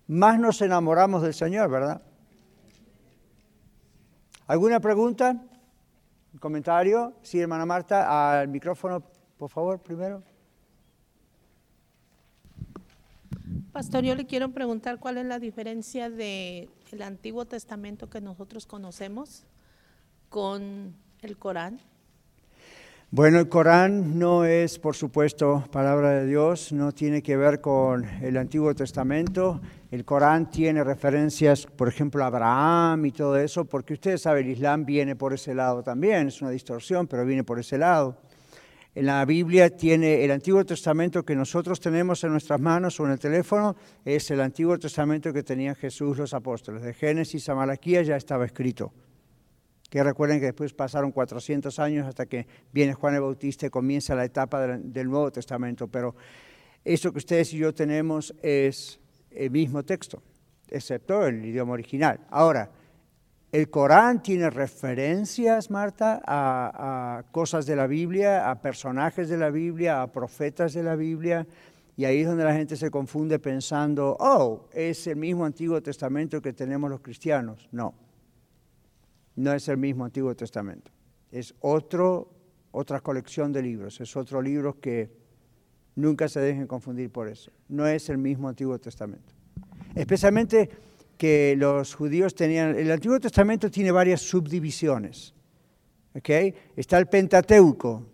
[0.07, 2.01] más nos enamoramos del Señor, ¿verdad?
[4.47, 5.41] ¿Alguna pregunta?
[6.33, 7.13] ¿Un comentario?
[7.21, 9.01] Sí, hermana Marta, al micrófono,
[9.37, 10.21] por favor, primero.
[13.71, 16.67] Pastor, yo le quiero preguntar cuál es la diferencia del
[17.01, 19.45] Antiguo Testamento que nosotros conocemos
[20.27, 21.79] con el Corán.
[23.13, 28.05] Bueno, el Corán no es, por supuesto, palabra de Dios, no tiene que ver con
[28.05, 29.59] el Antiguo Testamento.
[29.91, 34.53] El Corán tiene referencias, por ejemplo, a Abraham y todo eso, porque ustedes saben, el
[34.53, 38.15] Islam viene por ese lado también, es una distorsión, pero viene por ese lado.
[38.95, 43.11] En la Biblia tiene el Antiguo Testamento que nosotros tenemos en nuestras manos o en
[43.11, 46.81] el teléfono, es el Antiguo Testamento que tenían Jesús los apóstoles.
[46.81, 48.93] De Génesis a Malaquía ya estaba escrito
[49.91, 54.15] que recuerden que después pasaron 400 años hasta que viene Juan el Bautista y comienza
[54.15, 56.15] la etapa del, Nuevo Testamento, pero
[56.85, 60.23] Eso que ustedes y yo tenemos es el mismo texto,
[60.69, 62.21] excepto el idioma original.
[62.29, 62.71] Ahora,
[63.51, 70.01] el Corán tiene referencias, Marta, a, cosas de la Biblia, a personajes de la Biblia,
[70.01, 71.45] a profetas de la Biblia,
[71.97, 76.41] y ahí es donde la gente se confunde pensando, oh, es el mismo Antiguo Testamento
[76.41, 77.67] que tenemos los cristianos.
[77.73, 77.93] No,
[79.35, 80.91] no es el mismo Antiguo Testamento.
[81.31, 82.33] Es otro,
[82.71, 85.11] otra colección de libros, es otro libro que
[85.95, 87.51] nunca se dejen confundir por eso.
[87.69, 89.33] No es el mismo Antiguo Testamento.
[89.95, 90.69] Especialmente
[91.17, 95.33] que los judíos tenían, el Antiguo Testamento tiene varias subdivisiones.
[96.15, 96.53] ¿okay?
[96.75, 98.07] Está el Pentateuco.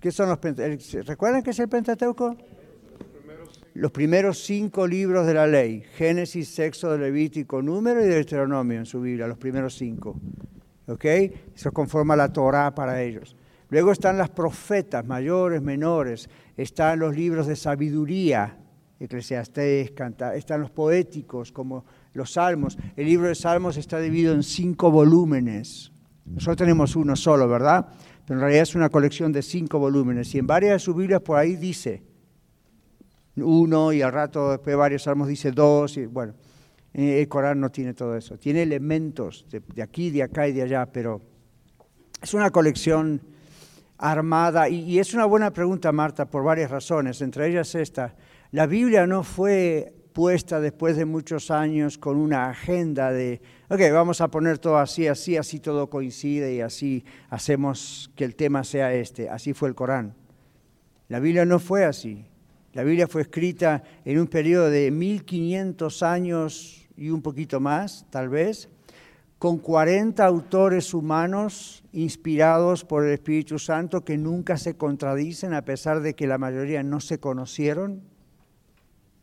[0.00, 0.38] ¿Qué son los
[1.06, 2.36] ¿Recuerdan qué es el Pentateuco?
[3.74, 9.00] Los primeros cinco libros de la ley, Génesis, Sexo, Levítico, Número y Deuteronomio en su
[9.00, 10.20] Biblia, los primeros cinco.
[10.86, 11.04] ¿Ok?
[11.54, 13.34] Eso conforma la Torah para ellos.
[13.70, 16.28] Luego están las profetas, mayores, menores.
[16.54, 18.58] Están los libros de sabiduría,
[19.00, 22.76] Eclesiastés, canta, están los poéticos como los salmos.
[22.94, 25.90] El libro de salmos está dividido en cinco volúmenes.
[26.26, 27.86] Nosotros tenemos uno solo, ¿verdad?
[28.26, 30.34] Pero en realidad es una colección de cinco volúmenes.
[30.34, 32.02] Y en varias de sus Biblias por ahí dice
[33.36, 35.96] uno y al rato después de varios salmos dice dos.
[35.96, 36.34] Y bueno,
[36.94, 38.38] eh, el Corán no tiene todo eso.
[38.38, 41.20] Tiene elementos de, de aquí, de acá y de allá, pero
[42.20, 43.20] es una colección
[43.98, 44.68] armada.
[44.68, 47.20] Y, y es una buena pregunta, Marta, por varias razones.
[47.22, 48.14] Entre ellas esta
[48.52, 54.20] la Biblia no fue puesta después de muchos años con una agenda de, ok, vamos
[54.20, 58.92] a poner todo así, así, así todo coincide y así hacemos que el tema sea
[58.92, 59.30] este.
[59.30, 60.14] Así fue el Corán.
[61.08, 62.26] La Biblia no fue así.
[62.72, 68.28] La Biblia fue escrita en un periodo de 1500 años y un poquito más, tal
[68.28, 68.68] vez,
[69.38, 76.00] con 40 autores humanos inspirados por el Espíritu Santo que nunca se contradicen a pesar
[76.00, 78.02] de que la mayoría no se conocieron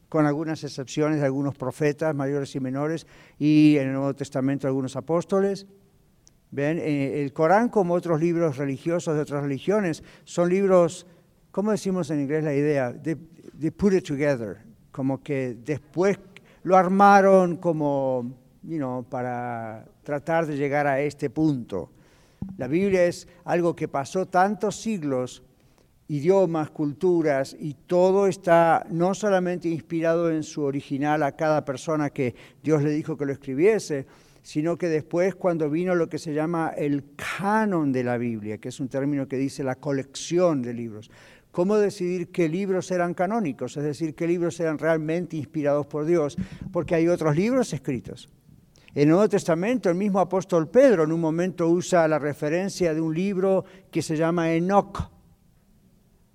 [0.09, 3.05] con algunas excepciones de algunos profetas mayores y menores,
[3.37, 5.67] y en el Nuevo Testamento algunos apóstoles.
[6.51, 6.79] ¿Ven?
[6.79, 11.05] Eh, el Corán, como otros libros religiosos de otras religiones, son libros,
[11.51, 12.91] ¿cómo decimos en inglés la idea?
[12.91, 13.17] De,
[13.77, 14.57] put it together,
[14.91, 16.17] como que después
[16.63, 18.31] lo armaron como,
[18.63, 21.91] you know, para tratar de llegar a este punto.
[22.57, 25.43] La Biblia es algo que pasó tantos siglos
[26.09, 32.33] idiomas, culturas, y todo está no solamente inspirado en su original a cada persona que
[32.63, 34.07] Dios le dijo que lo escribiese,
[34.41, 38.69] sino que después cuando vino lo que se llama el canon de la Biblia, que
[38.69, 41.11] es un término que dice la colección de libros,
[41.59, 43.75] ¿cómo decidir qué libros eran canónicos?
[43.75, 46.37] Es decir, qué libros eran realmente inspirados por Dios,
[46.71, 48.29] porque hay otros libros escritos.
[48.95, 53.01] En el Nuevo Testamento, el mismo apóstol Pedro en un momento usa la referencia de
[53.01, 55.11] un libro que se llama Enoch,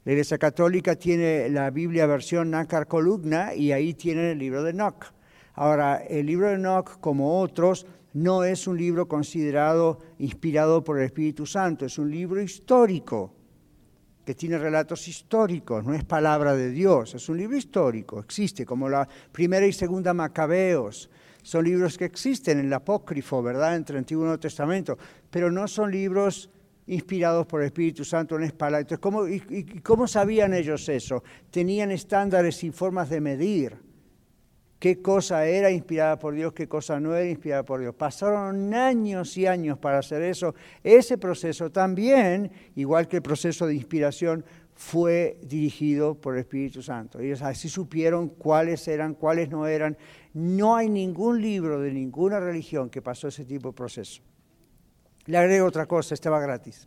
[0.04, 4.72] la Iglesia Católica tiene la Biblia versión Nácar Columna y ahí tienen el libro de
[4.72, 5.06] Enoch.
[5.54, 11.06] Ahora, el libro de Enoch, como otros, no es un libro considerado inspirado por el
[11.06, 13.32] Espíritu Santo, es un libro histórico
[14.24, 18.88] que tiene relatos históricos, no es palabra de Dios, es un libro histórico, existe, como
[18.88, 21.10] la primera y segunda Macabeos,
[21.42, 24.96] son libros que existen en el apócrifo, ¿verdad?, entre el Antiguo y Nuevo Testamento,
[25.30, 26.48] pero no son libros
[26.86, 28.82] inspirados por el Espíritu Santo en palabras.
[28.82, 31.22] Entonces, ¿cómo, y, ¿cómo sabían ellos eso?
[31.50, 33.76] Tenían estándares y formas de medir
[34.84, 37.94] qué cosa era inspirada por Dios, qué cosa no era inspirada por Dios.
[37.94, 40.54] Pasaron años y años para hacer eso.
[40.82, 47.18] Ese proceso también, igual que el proceso de inspiración, fue dirigido por el Espíritu Santo.
[47.18, 49.96] Ellos así supieron cuáles eran, cuáles no eran.
[50.34, 54.20] No hay ningún libro de ninguna religión que pasó ese tipo de proceso.
[55.24, 56.86] Le agrego otra cosa, estaba gratis.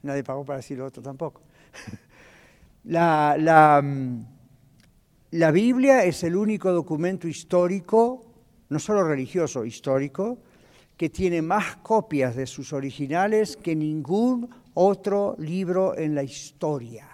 [0.00, 1.42] Nadie pagó para decir lo otro tampoco.
[2.84, 4.31] La, la, mm,
[5.32, 8.24] la, Biblia es el único documento histórico,
[8.68, 10.38] no solo religioso, histórico,
[10.96, 17.08] que tiene más copias de sus originales que ningún otro libro en la historia.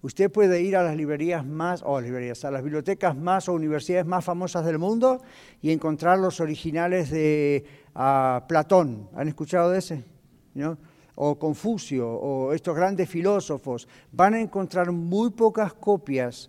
[0.00, 4.06] Usted puede ir a las librerías más, o librerías, a las bibliotecas más o universidades
[4.06, 5.20] más famosas del mundo
[5.60, 7.64] y encontrar los originales de
[7.94, 10.04] a Platón, ¿han escuchado de ese?
[11.16, 16.48] O Confucio, o estos grandes filósofos, van a encontrar muy pocas copias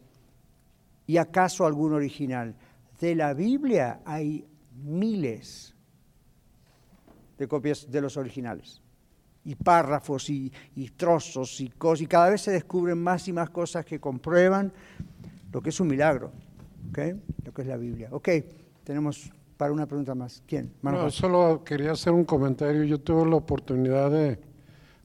[1.10, 2.54] y acaso algún original.
[3.00, 4.46] De la Biblia hay
[4.76, 5.74] miles
[7.36, 8.80] de copias de los originales,
[9.44, 10.52] y párrafos y,
[10.96, 14.72] trozos y cosas, y cada vez se descubren más y más cosas que comprueban
[15.52, 16.32] lo que es un milagro,
[17.44, 18.10] lo que es la Biblia.
[18.12, 18.30] Ok,
[18.84, 20.44] tenemos para una pregunta más.
[20.46, 20.72] ¿Quién?
[20.84, 22.84] no, solo quería hacer un comentario.
[22.84, 24.40] Yo tuve la oportunidad de,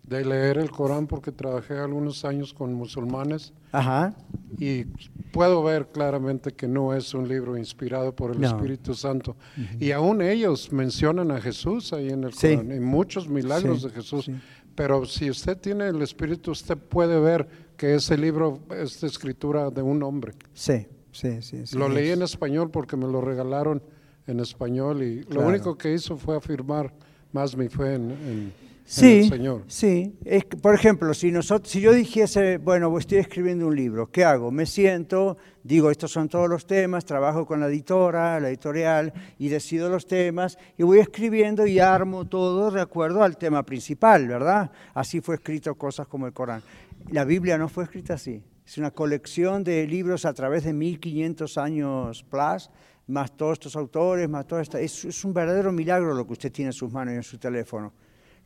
[0.09, 4.14] de leer el Corán porque trabajé algunos años con musulmanes Ajá.
[4.59, 4.84] y
[5.32, 8.46] puedo ver claramente que no es un libro inspirado por el No.
[8.48, 9.36] Espíritu Santo.
[9.80, 12.55] Y aún ellos mencionan a Jesús ahí en el Sí.
[12.57, 14.24] Corán y muchos milagros Sí, de Jesús.
[14.26, 14.34] sí.
[14.74, 19.70] Pero si usted tiene el Espíritu, usted puede ver que ese libro es de escritura
[19.70, 20.34] de un hombre.
[20.52, 21.62] Sí, sí, sí.
[21.78, 23.82] lo leí es- en español porque me lo regalaron
[24.26, 25.48] en español y lo Claro.
[25.48, 26.92] único que hizo fue afirmar
[27.32, 28.52] más mi fe en- en
[28.87, 29.64] Sí, Señor.
[29.66, 30.14] sí.
[30.24, 34.51] Es por ejemplo, si, nosotros, si yo dijese, bueno, estoy escribiendo un libro, ¿qué hago?
[34.51, 39.49] Me siento, digo, estos son todos los temas, trabajo con la editora, la editorial, y
[39.49, 44.70] decido los temas, y voy escribiendo y armo todo de acuerdo al tema principal, ¿verdad?
[44.93, 46.62] Así fue escrito cosas como el Corán.
[47.11, 48.43] La Biblia no fue escrita así.
[48.66, 52.70] Es una colección de libros a través de 1500 años plus,
[53.07, 54.76] más todos estos autores, más todo esto.
[54.76, 57.39] Es, es un verdadero milagro lo que usted tiene en sus manos y en su
[57.39, 57.93] teléfono.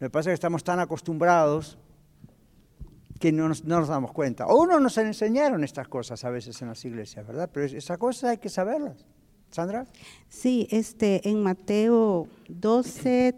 [0.00, 1.78] Lo que pasa es que estamos tan acostumbrados
[3.18, 4.46] que no nos, no nos damos cuenta.
[4.46, 7.50] O no nos enseñaron estas cosas a veces en las iglesias, ¿verdad?
[7.52, 9.04] Pero es- esas cosas hay que saberlas.
[9.50, 9.86] Sandra.
[10.28, 13.34] Sí, este, en Mateo 12,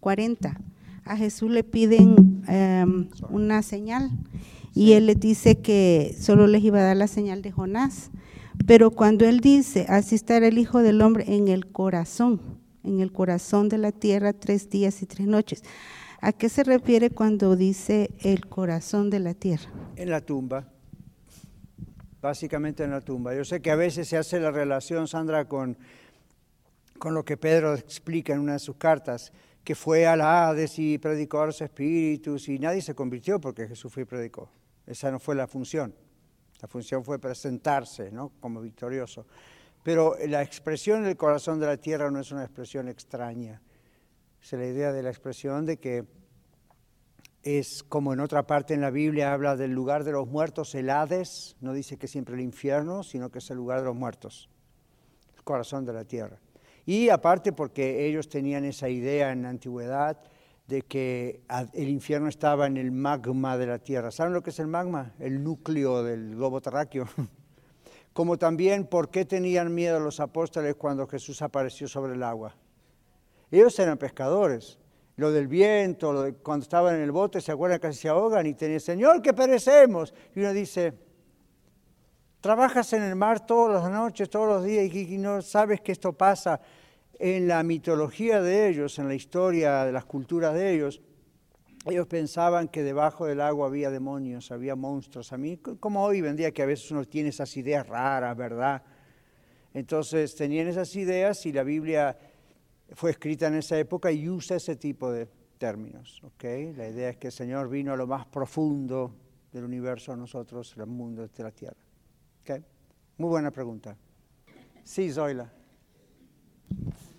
[0.00, 0.58] 40,
[1.04, 4.10] a Jesús le piden em, una señal
[4.74, 8.10] y él les dice que solo les iba a dar la señal de Jonás.
[8.66, 12.40] Pero cuando él dice, así estará el Hijo del Hombre en el corazón,
[12.86, 15.62] en el corazón de la tierra tres días y tres noches.
[16.20, 19.70] ¿A qué se refiere cuando dice el corazón de la tierra?
[19.96, 20.66] En la tumba.
[22.22, 23.34] Básicamente en la tumba.
[23.34, 25.76] Yo sé que a veces se hace la relación, Sandra, con,
[26.98, 29.32] con lo que Pedro explica en una de sus cartas,
[29.62, 33.68] que fue a la Hades y predicó a los espíritus y nadie se convirtió porque
[33.68, 34.48] Jesús fue y predicó.
[34.86, 35.94] Esa no fue la función.
[36.60, 38.32] La función fue presentarse ¿no?
[38.40, 39.26] como victorioso.
[39.86, 43.62] Pero la expresión del corazón de la tierra no es una expresión extraña.
[44.42, 46.04] Es la idea de la expresión de que
[47.44, 50.90] es como en otra parte en la Biblia habla del lugar de los muertos, el
[50.90, 54.50] Hades, no dice que siempre el infierno, sino que es el lugar de los muertos,
[55.36, 56.40] el corazón de la tierra.
[56.84, 60.20] Y aparte porque ellos tenían esa idea en la antigüedad
[60.66, 61.42] de que
[61.74, 64.10] el infierno estaba en el magma de la tierra.
[64.10, 65.14] ¿Saben lo que es el magma?
[65.20, 67.06] El núcleo del globo terráqueo.
[68.16, 72.56] Como también por qué tenían miedo los apóstoles cuando Jesús apareció sobre el agua.
[73.50, 74.78] Ellos eran pescadores.
[75.16, 78.80] Lo del viento, cuando estaban en el bote, se acuerdan que se ahogan y tenían,
[78.80, 80.14] Señor, que perecemos.
[80.34, 80.94] Y uno dice,
[82.40, 86.14] trabajas en el mar todas las noches, todos los días y no sabes que esto
[86.14, 86.58] pasa.
[87.18, 91.02] En la mitología de ellos, en la historia de las culturas de ellos,
[91.86, 95.32] ellos pensaban que debajo del agua había demonios, había monstruos.
[95.32, 98.82] A mí, como hoy en día, que a veces uno tiene esas ideas raras, ¿verdad?
[99.72, 102.18] Entonces tenían esas ideas y la Biblia
[102.92, 105.28] fue escrita en esa época y usa ese tipo de
[105.58, 106.20] términos.
[106.24, 106.44] ¿ok?
[106.76, 109.14] La idea es que el Señor vino a lo más profundo
[109.52, 111.76] del universo a nosotros, el mundo de la tierra.
[112.42, 112.62] ¿ok?
[113.18, 113.96] Muy buena pregunta.
[114.82, 115.52] Sí, Zoila.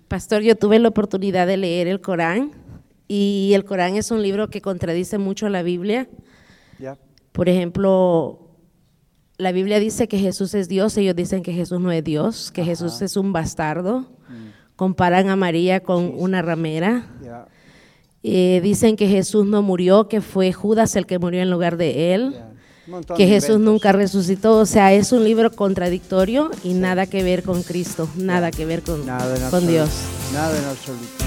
[0.07, 2.51] Pastor, yo tuve la oportunidad de leer el Corán
[3.07, 6.09] y el Corán es un libro que contradice mucho la Biblia.
[7.31, 8.47] Por ejemplo,
[9.37, 12.63] la Biblia dice que Jesús es Dios, ellos dicen que Jesús no es Dios, que
[12.63, 14.07] Jesús es un bastardo.
[14.75, 17.07] Comparan a María con una ramera.
[18.23, 22.13] Eh, dicen que Jesús no murió, que fue Judas el que murió en lugar de
[22.13, 22.35] él.
[23.15, 24.57] que Jesús nunca resucitó.
[24.57, 28.81] O sea, es un libro contradictorio y nada que ver con Cristo, nada que ver
[28.81, 29.67] con, Nada con.
[29.67, 29.89] Dios.
[30.33, 31.26] Nada en absoluto.